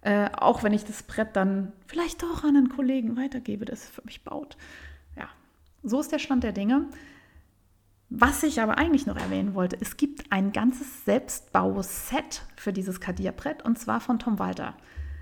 [0.01, 3.87] Äh, auch wenn ich das Brett dann vielleicht doch an einen Kollegen weitergebe, der es
[3.87, 4.57] für mich baut.
[5.15, 5.27] Ja,
[5.83, 6.87] so ist der Stand der Dinge.
[8.09, 13.63] Was ich aber eigentlich noch erwähnen wollte, es gibt ein ganzes Selbstbauset für dieses Kadierbrett
[13.63, 14.75] und zwar von Tom Walter.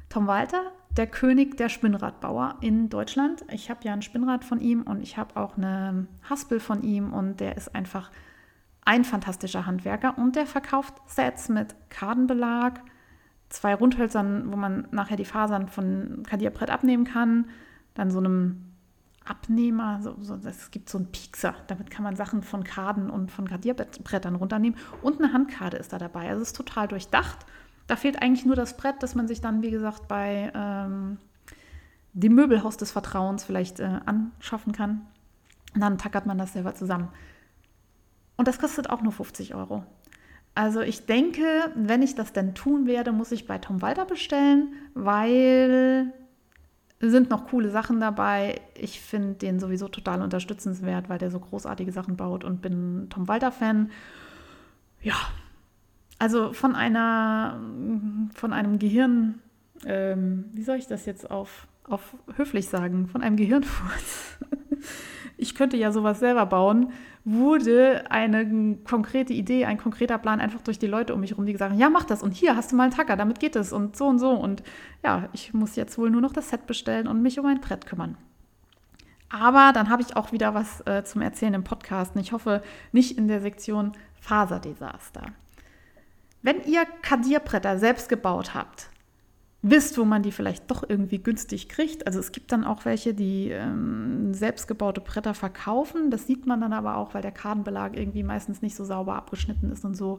[0.10, 3.44] Tom Walter der König der Spinnradbauer in Deutschland.
[3.52, 7.14] Ich habe ja ein Spinnrad von ihm und ich habe auch eine Haspel von ihm
[7.14, 8.12] und der ist einfach
[8.86, 12.82] ein fantastischer Handwerker und der verkauft Sets mit Kartenbelag,
[13.50, 17.50] zwei Rundhölzern, wo man nachher die Fasern von Kadierbrett abnehmen kann,
[17.96, 18.74] dann so einem
[19.26, 23.32] Abnehmer, so, so, es gibt so einen Piekser, damit kann man Sachen von Karten und
[23.32, 26.30] von Kadierbrettern runternehmen und eine Handkarte ist da dabei.
[26.30, 27.46] Also es ist total durchdacht
[27.88, 31.18] da fehlt eigentlich nur das Brett, das man sich dann, wie gesagt, bei ähm,
[32.14, 35.02] dem Möbelhaus des Vertrauens vielleicht äh, anschaffen kann.
[35.74, 37.10] Und dann tackert man das selber zusammen.
[38.38, 39.84] Und das kostet auch nur 50 Euro.
[40.56, 41.44] Also ich denke,
[41.76, 46.14] wenn ich das denn tun werde, muss ich bei Tom Walter bestellen, weil
[47.00, 48.62] sind noch coole Sachen dabei.
[48.76, 53.28] Ich finde den sowieso total unterstützenswert, weil der so großartige Sachen baut und bin Tom
[53.28, 53.92] Walter-Fan.
[55.02, 55.16] Ja,
[56.24, 57.60] also von einer,
[58.34, 59.42] von einem Gehirn,
[59.86, 64.38] ähm, wie soll ich das jetzt auf, auf höflich sagen, von einem Gehirnfurz.
[65.38, 66.94] ich könnte ja sowas selber bauen,
[67.26, 71.52] wurde eine konkrete Idee, ein konkreter Plan einfach durch die Leute um mich herum, die
[71.52, 73.74] gesagt haben, ja, mach das und hier hast du mal einen Tacker, damit geht es
[73.74, 74.30] und so und so.
[74.30, 74.64] Und
[75.04, 77.86] ja, ich muss jetzt wohl nur noch das Set bestellen und mich um ein Brett
[77.86, 78.18] kümmern.
[79.30, 82.16] Aber dann habe ich auch wieder was äh, zum Erzählen im Podcast.
[82.16, 82.62] Und ich hoffe,
[82.94, 85.24] nicht in der Sektion Faserdesaster.
[86.44, 88.90] Wenn ihr Kadierbretter selbst gebaut habt,
[89.64, 92.06] wisst, wo man die vielleicht doch irgendwie günstig kriegt.
[92.06, 96.12] Also es gibt dann auch welche, die ähm, selbstgebaute Bretter verkaufen.
[96.12, 99.72] Das sieht man dann aber auch, weil der Kartenbelag irgendwie meistens nicht so sauber abgeschnitten
[99.72, 100.18] ist und so.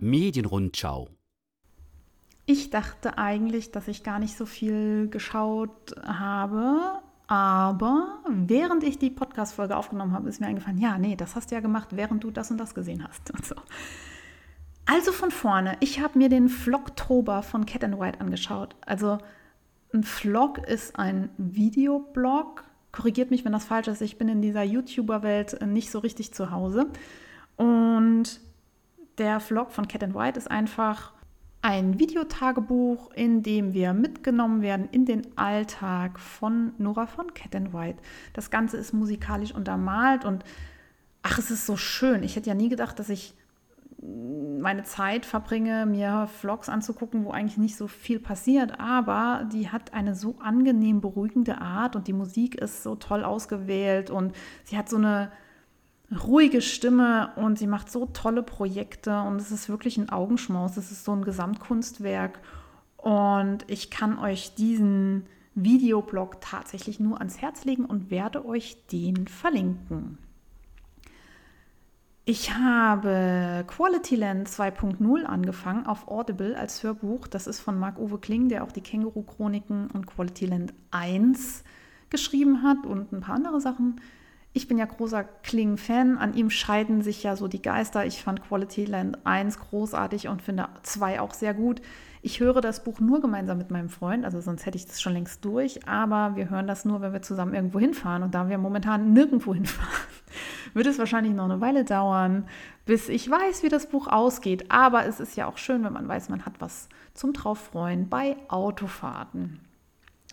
[0.00, 1.08] Medienrundschau.
[2.46, 9.10] Ich dachte eigentlich, dass ich gar nicht so viel geschaut habe, aber während ich die
[9.10, 12.32] Podcast-Folge aufgenommen habe, ist mir eingefallen, ja, nee, das hast du ja gemacht, während du
[12.32, 13.32] das und das gesehen hast.
[13.44, 13.54] So.
[14.86, 18.74] Also von vorne, ich habe mir den Vlogtober von Cat and White angeschaut.
[18.84, 19.18] Also
[19.94, 22.64] ein Vlog ist ein Videoblog.
[22.90, 24.00] Korrigiert mich, wenn das falsch ist.
[24.00, 26.88] Ich bin in dieser YouTuber-Welt nicht so richtig zu Hause.
[27.60, 28.40] Und
[29.18, 31.12] der Vlog von Cat and White ist einfach
[31.60, 37.74] ein Videotagebuch, in dem wir mitgenommen werden in den Alltag von Nora von Cat and
[37.74, 37.98] White.
[38.32, 40.42] Das Ganze ist musikalisch untermalt und
[41.20, 42.22] ach, es ist so schön.
[42.22, 43.34] Ich hätte ja nie gedacht, dass ich
[44.00, 49.92] meine Zeit verbringe, mir Vlogs anzugucken, wo eigentlich nicht so viel passiert, aber die hat
[49.92, 54.34] eine so angenehm beruhigende Art und die Musik ist so toll ausgewählt und
[54.64, 55.30] sie hat so eine
[56.12, 60.90] ruhige Stimme und sie macht so tolle Projekte und es ist wirklich ein Augenschmaus, es
[60.90, 62.40] ist so ein Gesamtkunstwerk
[62.96, 69.26] und ich kann euch diesen Videoblog tatsächlich nur ans Herz legen und werde euch den
[69.26, 70.18] verlinken.
[72.24, 77.26] Ich habe Quality Land 2.0 angefangen auf Audible als Hörbuch.
[77.26, 81.64] Das ist von Marc-Uwe Kling, der auch die Känguru-Chroniken und Quality Land 1
[82.08, 84.00] geschrieben hat und ein paar andere Sachen.
[84.52, 86.18] Ich bin ja großer Kling-Fan.
[86.18, 88.04] An ihm scheiden sich ja so die Geister.
[88.04, 91.80] Ich fand Quality Land 1 großartig und finde 2 auch sehr gut.
[92.22, 95.14] Ich höre das Buch nur gemeinsam mit meinem Freund, also sonst hätte ich das schon
[95.14, 98.22] längst durch, aber wir hören das nur, wenn wir zusammen irgendwo hinfahren.
[98.22, 99.88] Und da wir momentan nirgendwo hinfahren,
[100.74, 102.46] wird es wahrscheinlich noch eine Weile dauern,
[102.84, 104.70] bis ich weiß, wie das Buch ausgeht.
[104.70, 108.36] Aber es ist ja auch schön, wenn man weiß, man hat was zum Drauffreuen bei
[108.48, 109.60] Autofahrten.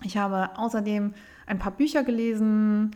[0.04, 1.14] Ich habe außerdem
[1.46, 2.92] ein paar Bücher gelesen,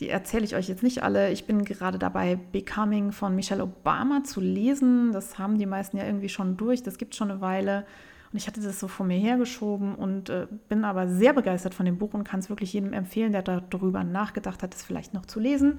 [0.00, 1.32] die erzähle ich euch jetzt nicht alle.
[1.32, 5.12] Ich bin gerade dabei, Becoming von Michelle Obama zu lesen.
[5.12, 6.82] Das haben die meisten ja irgendwie schon durch.
[6.82, 7.86] Das gibt schon eine Weile.
[8.32, 11.86] Und ich hatte das so vor mir hergeschoben und äh, bin aber sehr begeistert von
[11.86, 15.24] dem Buch und kann es wirklich jedem empfehlen, der darüber nachgedacht hat, es vielleicht noch
[15.24, 15.78] zu lesen.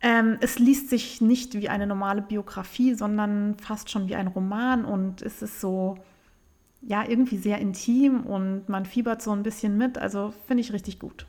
[0.00, 4.84] Ähm, es liest sich nicht wie eine normale Biografie, sondern fast schon wie ein Roman
[4.84, 5.98] und es ist so,
[6.80, 9.98] ja, irgendwie sehr intim und man fiebert so ein bisschen mit.
[9.98, 11.26] Also finde ich richtig gut.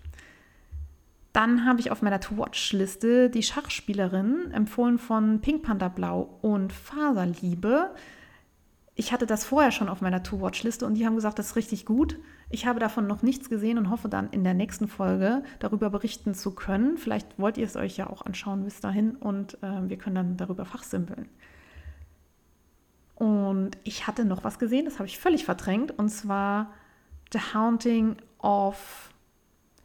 [1.34, 7.92] Dann habe ich auf meiner To-Watch-Liste die Schachspielerin, empfohlen von Pink Panther Blau und Faserliebe
[9.00, 11.86] ich hatte das vorher schon auf meiner To-Watch-Liste und die haben gesagt, das ist richtig
[11.86, 12.20] gut.
[12.50, 16.34] Ich habe davon noch nichts gesehen und hoffe dann in der nächsten Folge darüber berichten
[16.34, 16.98] zu können.
[16.98, 20.36] Vielleicht wollt ihr es euch ja auch anschauen bis dahin und äh, wir können dann
[20.36, 21.30] darüber fachsimpeln.
[23.16, 26.74] Und ich hatte noch was gesehen, das habe ich völlig verdrängt, und zwar
[27.32, 29.14] The Haunting of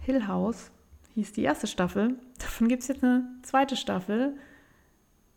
[0.01, 0.72] Hill House
[1.14, 2.16] hieß die erste Staffel.
[2.38, 4.36] Davon gibt es jetzt eine zweite Staffel.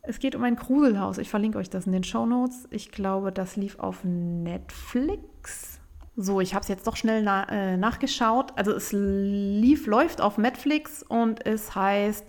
[0.02, 1.18] Es geht um ein Gruselhaus.
[1.18, 2.66] Ich verlinke euch das in den Show Notes.
[2.70, 5.80] Ich glaube, das lief auf Netflix.
[6.16, 8.52] So, ich habe es jetzt doch schnell na äh, nachgeschaut.
[8.56, 12.26] Also es lief, läuft auf Netflix und es heißt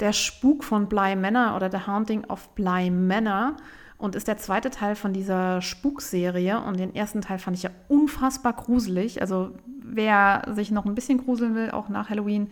[0.00, 3.56] Der Spuk von Bly Manor oder The Haunting of Bly Manor
[3.98, 6.60] und ist der zweite Teil von dieser Spukserie.
[6.60, 9.20] Und den ersten Teil fand ich ja unfassbar gruselig.
[9.20, 12.50] Also wer sich noch ein bisschen gruseln will, auch nach Halloween,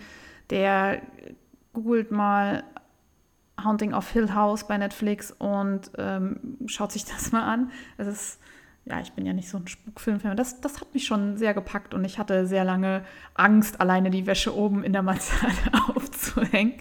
[0.51, 1.03] der
[1.73, 2.65] googelt mal
[3.63, 7.71] Haunting of Hill House bei Netflix und ähm, schaut sich das mal an.
[7.99, 8.41] Es ist,
[8.87, 10.37] ja, ich bin ja nicht so ein Spukfilmfan.
[10.37, 14.27] Das, das hat mich schon sehr gepackt und ich hatte sehr lange Angst, alleine die
[14.27, 15.55] Wäsche oben in der Mansarde
[15.95, 16.75] aufzuhängen.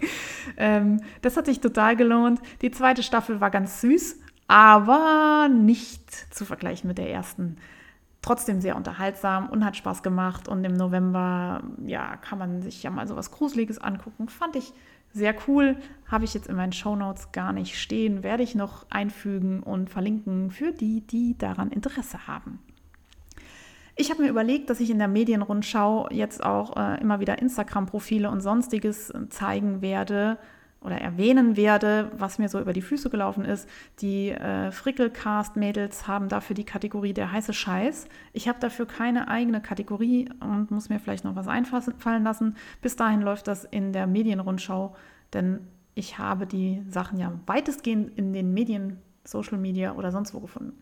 [0.56, 2.40] Ähm, das hat sich total gelohnt.
[2.62, 7.56] Die zweite Staffel war ganz süß, aber nicht zu vergleichen mit der ersten.
[8.22, 10.48] Trotzdem sehr unterhaltsam und hat Spaß gemacht.
[10.48, 14.28] Und im November, ja, kann man sich ja mal so was Gruseliges angucken.
[14.28, 14.72] Fand ich
[15.12, 15.76] sehr cool.
[16.06, 18.22] Habe ich jetzt in meinen Show Notes gar nicht stehen.
[18.22, 22.60] Werde ich noch einfügen und verlinken für die, die daran Interesse haben.
[23.96, 28.28] Ich habe mir überlegt, dass ich in der Medienrundschau jetzt auch äh, immer wieder Instagram-Profile
[28.28, 30.38] und sonstiges äh, zeigen werde
[30.84, 33.68] oder erwähnen werde, was mir so über die Füße gelaufen ist.
[34.00, 38.06] Die äh, Frickelcast-Mädels haben dafür die Kategorie der heiße Scheiß.
[38.32, 42.56] Ich habe dafür keine eigene Kategorie und muss mir vielleicht noch was einfallen lassen.
[42.82, 44.94] Bis dahin läuft das in der Medienrundschau,
[45.32, 45.60] denn
[45.94, 50.78] ich habe die Sachen ja weitestgehend in den Medien, Social Media oder sonst wo gefunden.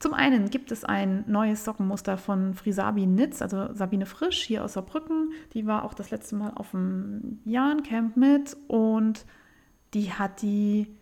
[0.00, 4.72] Zum einen gibt es ein neues Sockenmuster von Frisabi Nitz, also Sabine Frisch hier aus
[4.72, 5.32] Saarbrücken.
[5.52, 9.26] Die war auch das letzte Mal auf dem Jahrencamp mit und
[9.92, 10.96] die hat die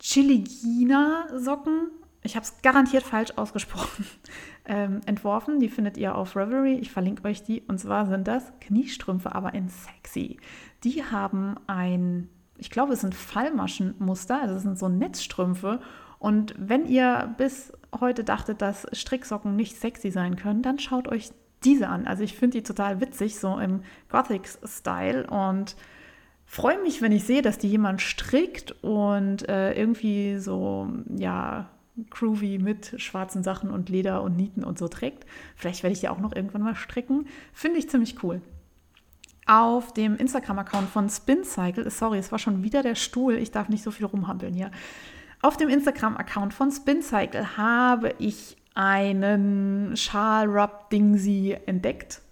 [0.00, 4.04] Chiligina Socken, ich habe es garantiert falsch ausgesprochen,
[4.64, 5.60] ähm, entworfen.
[5.60, 6.80] Die findet ihr auf Reverie.
[6.80, 7.62] Ich verlinke euch die.
[7.68, 10.38] Und zwar sind das Kniestrümpfe, aber in sexy.
[10.82, 15.80] Die haben ein, ich glaube, es sind Fallmaschenmuster, also es sind so Netzstrümpfe
[16.18, 21.30] und wenn ihr bis heute dachtet, dass Stricksocken nicht sexy sein können, dann schaut euch
[21.64, 22.06] diese an.
[22.06, 25.76] Also ich finde die total witzig, so im Gothic-Style und
[26.44, 31.68] freue mich, wenn ich sehe, dass die jemand strickt und äh, irgendwie so, ja,
[32.10, 35.26] groovy mit schwarzen Sachen und Leder und Nieten und so trägt.
[35.56, 37.26] Vielleicht werde ich die auch noch irgendwann mal stricken.
[37.52, 38.40] Finde ich ziemlich cool.
[39.46, 43.68] Auf dem Instagram-Account von Spin Cycle, sorry, es war schon wieder der Stuhl, ich darf
[43.68, 44.70] nicht so viel rumhampeln hier.
[45.40, 52.22] Auf dem Instagram-Account von SpinCycle habe ich einen Schal Rub Dingsy entdeckt.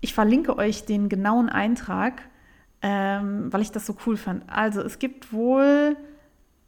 [0.00, 2.22] Ich verlinke euch den genauen Eintrag,
[2.82, 4.42] ähm, weil ich das so cool fand.
[4.48, 5.96] Also es gibt wohl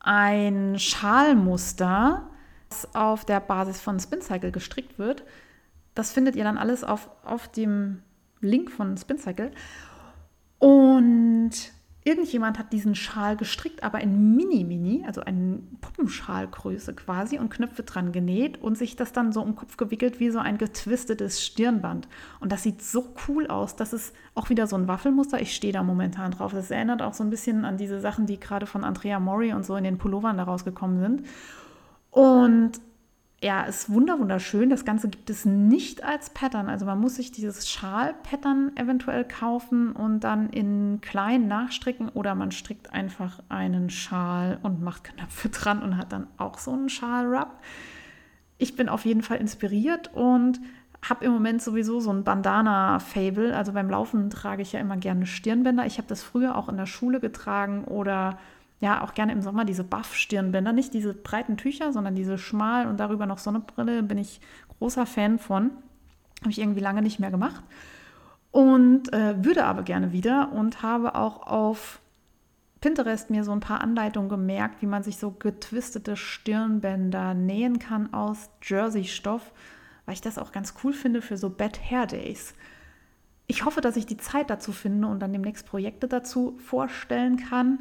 [0.00, 2.30] ein Schalmuster,
[2.68, 5.24] das auf der Basis von SpinCycle gestrickt wird.
[5.94, 8.02] Das findet ihr dann alles auf, auf dem
[8.40, 9.50] Link von SpinCycle.
[10.58, 11.52] Und
[12.04, 18.12] irgendjemand hat diesen Schal gestrickt, aber in Mini-Mini, also eine Puppenschalgröße quasi und Knöpfe dran
[18.12, 22.08] genäht und sich das dann so um Kopf gewickelt wie so ein getwistetes Stirnband.
[22.40, 23.76] Und das sieht so cool aus.
[23.76, 25.40] Das ist auch wieder so ein Waffelmuster.
[25.40, 26.52] Ich stehe da momentan drauf.
[26.52, 29.66] Das erinnert auch so ein bisschen an diese Sachen, die gerade von Andrea Mori und
[29.66, 31.26] so in den Pullovern da rausgekommen sind.
[32.10, 32.72] Und
[33.40, 34.68] ja, ist wunder wunderschön.
[34.68, 36.68] Das Ganze gibt es nicht als Pattern.
[36.68, 42.50] Also man muss sich dieses Schal-Pattern eventuell kaufen und dann in klein nachstricken oder man
[42.50, 47.52] strickt einfach einen Schal und macht Knöpfe dran und hat dann auch so einen Schal-Rub.
[48.58, 50.60] Ich bin auf jeden Fall inspiriert und
[51.08, 53.56] habe im Moment sowieso so ein Bandana-Fable.
[53.56, 55.86] Also beim Laufen trage ich ja immer gerne Stirnbänder.
[55.86, 58.36] Ich habe das früher auch in der Schule getragen oder
[58.80, 63.00] ja auch gerne im Sommer diese Buff-Stirnbänder, nicht diese breiten Tücher, sondern diese schmalen und
[63.00, 64.40] darüber noch Sonnenbrille, bin ich
[64.78, 65.70] großer Fan von.
[66.40, 67.62] Habe ich irgendwie lange nicht mehr gemacht.
[68.50, 72.00] Und äh, würde aber gerne wieder und habe auch auf
[72.80, 78.14] Pinterest mir so ein paar Anleitungen gemerkt, wie man sich so getwistete Stirnbänder nähen kann
[78.14, 79.52] aus Jersey-Stoff,
[80.06, 82.54] weil ich das auch ganz cool finde für so Bad Hair Days.
[83.48, 87.80] Ich hoffe, dass ich die Zeit dazu finde und dann demnächst Projekte dazu vorstellen kann.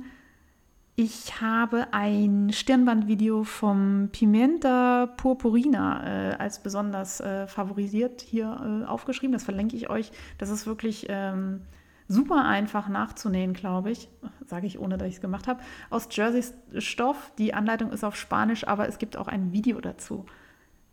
[1.00, 9.32] Ich habe ein Stirnbandvideo vom Pimenta Purpurina äh, als besonders äh, favorisiert hier äh, aufgeschrieben.
[9.32, 10.12] Das verlinke ich euch.
[10.40, 11.62] Das ist wirklich ähm,
[12.08, 14.10] super einfach nachzunähen, glaube ich.
[14.44, 15.62] Sage ich, ohne dass ich es gemacht habe.
[15.92, 17.32] Aus Jersey-Stoff.
[17.38, 20.26] Die Anleitung ist auf Spanisch, aber es gibt auch ein Video dazu.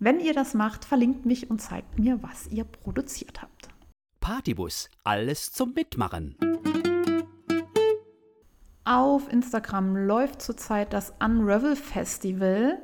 [0.01, 3.69] Wenn ihr das macht, verlinkt mich und zeigt mir, was ihr produziert habt.
[4.21, 6.37] Partybus, alles zum Mitmachen.
[8.85, 12.79] Auf Instagram läuft zurzeit das Unravel Festival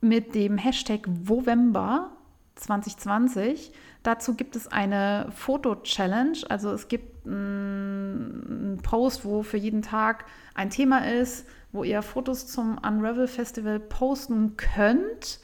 [0.00, 2.10] mit dem Hashtag Wovember
[2.56, 3.72] 2020.
[4.02, 6.38] Dazu gibt es eine Foto-Challenge.
[6.48, 10.24] Also es gibt einen Post, wo für jeden Tag
[10.54, 15.38] ein Thema ist, wo ihr Fotos zum Unravel Festival posten könnt.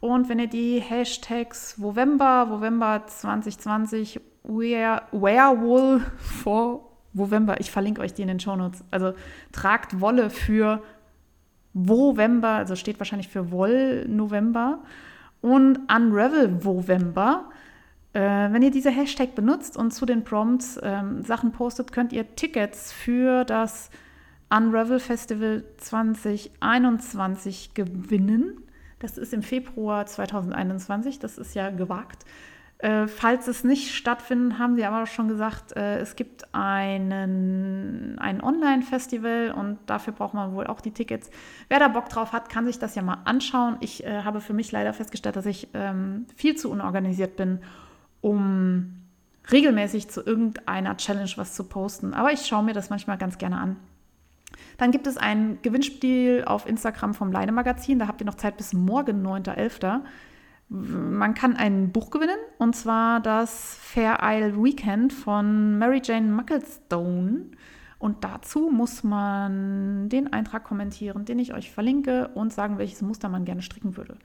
[0.00, 8.22] Und wenn ihr die Hashtags Wovember, Wovember 2020, Werewolf for Wovember, ich verlinke euch die
[8.22, 8.84] in den Shownotes.
[8.90, 9.14] Also
[9.52, 10.82] tragt Wolle für
[11.72, 14.80] Wovember, also steht wahrscheinlich für Woll-November
[15.40, 17.50] und Unravel Wovember.
[18.12, 22.34] Äh, wenn ihr diese Hashtag benutzt und zu den Prompts ähm, Sachen postet, könnt ihr
[22.34, 23.90] Tickets für das
[24.50, 28.64] Unravel Festival 2021 gewinnen.
[28.98, 32.24] Das ist im Februar 2021, das ist ja gewagt.
[32.80, 38.42] Äh, falls es nicht stattfindet, haben sie aber schon gesagt, äh, es gibt einen, ein
[38.42, 41.30] Online-Festival und dafür braucht man wohl auch die Tickets.
[41.68, 43.76] Wer da Bock drauf hat, kann sich das ja mal anschauen.
[43.80, 47.60] Ich äh, habe für mich leider festgestellt, dass ich ähm, viel zu unorganisiert bin,
[48.22, 49.02] um
[49.52, 52.14] regelmäßig zu irgendeiner Challenge was zu posten.
[52.14, 53.76] Aber ich schaue mir das manchmal ganz gerne an.
[54.78, 57.98] Dann gibt es ein Gewinnspiel auf Instagram vom Leine Magazin.
[57.98, 60.00] Da habt ihr noch Zeit bis morgen, 9.11.
[60.72, 67.46] Man kann ein Buch gewinnen, und zwar das Fair Isle Weekend von Mary Jane Mucklestone.
[67.98, 73.28] Und dazu muss man den Eintrag kommentieren, den ich euch verlinke und sagen, welches Muster
[73.28, 74.16] man gerne stricken würde.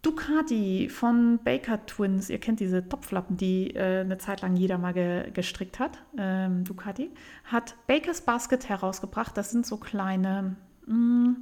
[0.00, 4.94] Ducati von Baker Twins, ihr kennt diese Topflappen, die äh, eine Zeit lang jeder mal
[4.94, 7.10] ge gestrickt hat, ähm, Ducati,
[7.44, 9.36] hat Bakers Basket herausgebracht.
[9.36, 10.56] Das sind so kleine
[10.86, 11.36] mh, mm,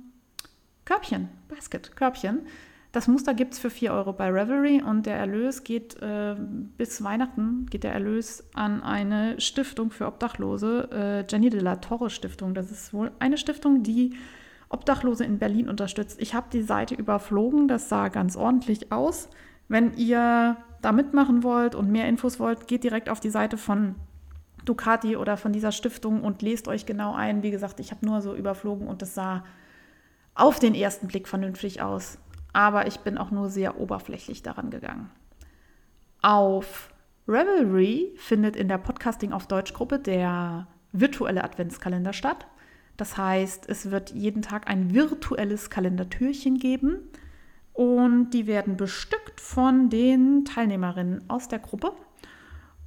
[0.85, 2.41] Körbchen, Basket, Körbchen
[2.93, 6.35] das Muster gibt es für 4 Euro bei Revelry und der Erlös geht äh,
[6.79, 12.11] bis Weihnachten geht der Erlös an eine Stiftung für Obdachlose, äh, Jenny de la Torre
[12.11, 12.55] Stiftung.
[12.55, 14.15] Das ist wohl eine Stiftung, die
[14.69, 16.21] Obdachlose in Berlin unterstützt.
[16.21, 19.29] Ich habe die Seite überflogen, das sah ganz ordentlich aus.
[19.69, 23.97] Wenn ihr da mitmachen wollt und mehr Infos wollt, geht direkt auf die Seite von
[24.65, 27.43] Ducati oder von dieser Stiftung und lest euch genau ein.
[27.43, 29.45] Wie gesagt, ich habe nur so überflogen und das sah
[30.35, 32.19] auf den ersten Blick vernünftig aus
[32.57, 35.11] aber ich bin auch nur sehr oberflächlich daran gegangen.
[36.23, 36.89] Auf
[37.29, 42.47] Revelry findet in der Podcasting auf Deutsch Gruppe der virtuelle Adventskalender statt.
[42.97, 47.01] Das heißt, es wird jeden Tag ein virtuelles Kalendertürchen geben
[47.75, 51.93] und die werden bestückt von den Teilnehmerinnen aus der Gruppe.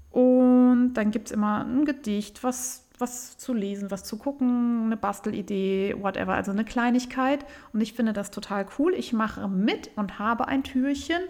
[0.09, 4.97] Und dann gibt es immer ein Gedicht, was was zu lesen, was zu gucken, eine
[4.97, 7.45] Bastelidee, whatever, also eine Kleinigkeit.
[7.73, 8.93] Und ich finde das total cool.
[8.93, 11.21] Ich mache mit und habe ein Türchen.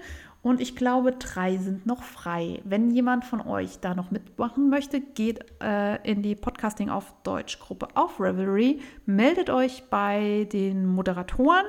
[0.41, 2.61] Und ich glaube, drei sind noch frei.
[2.63, 7.59] Wenn jemand von euch da noch mitmachen möchte, geht äh, in die Podcasting auf Deutsch
[7.59, 11.65] Gruppe auf Revelry, meldet euch bei den Moderatoren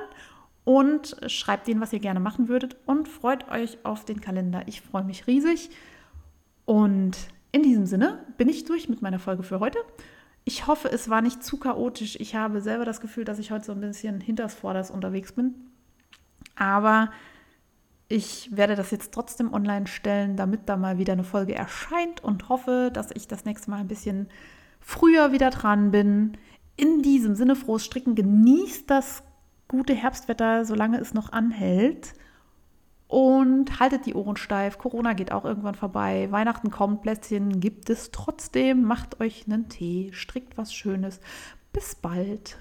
[0.63, 4.61] und schreibt denen, was ihr gerne machen würdet und freut euch auf den Kalender.
[4.67, 5.69] Ich freue mich riesig.
[6.65, 7.17] Und
[7.51, 9.79] in diesem Sinne bin ich durch mit meiner Folge für heute.
[10.43, 12.17] Ich hoffe, es war nicht zu chaotisch.
[12.19, 15.53] Ich habe selber das Gefühl, dass ich heute so ein bisschen hinters Vorders unterwegs bin.
[16.55, 17.11] Aber
[18.07, 22.49] ich werde das jetzt trotzdem online stellen, damit da mal wieder eine Folge erscheint und
[22.49, 24.27] hoffe, dass ich das nächste Mal ein bisschen
[24.79, 26.37] früher wieder dran bin.
[26.75, 29.23] In diesem Sinne, frohes Stricken, genießt das
[29.67, 32.13] gute Herbstwetter, solange es noch anhält
[33.11, 34.77] und haltet die Ohren steif.
[34.77, 36.29] Corona geht auch irgendwann vorbei.
[36.31, 38.83] Weihnachten kommt, Plätzchen gibt es trotzdem.
[38.83, 41.19] Macht euch einen Tee, strickt was Schönes.
[41.73, 42.57] Bis bald.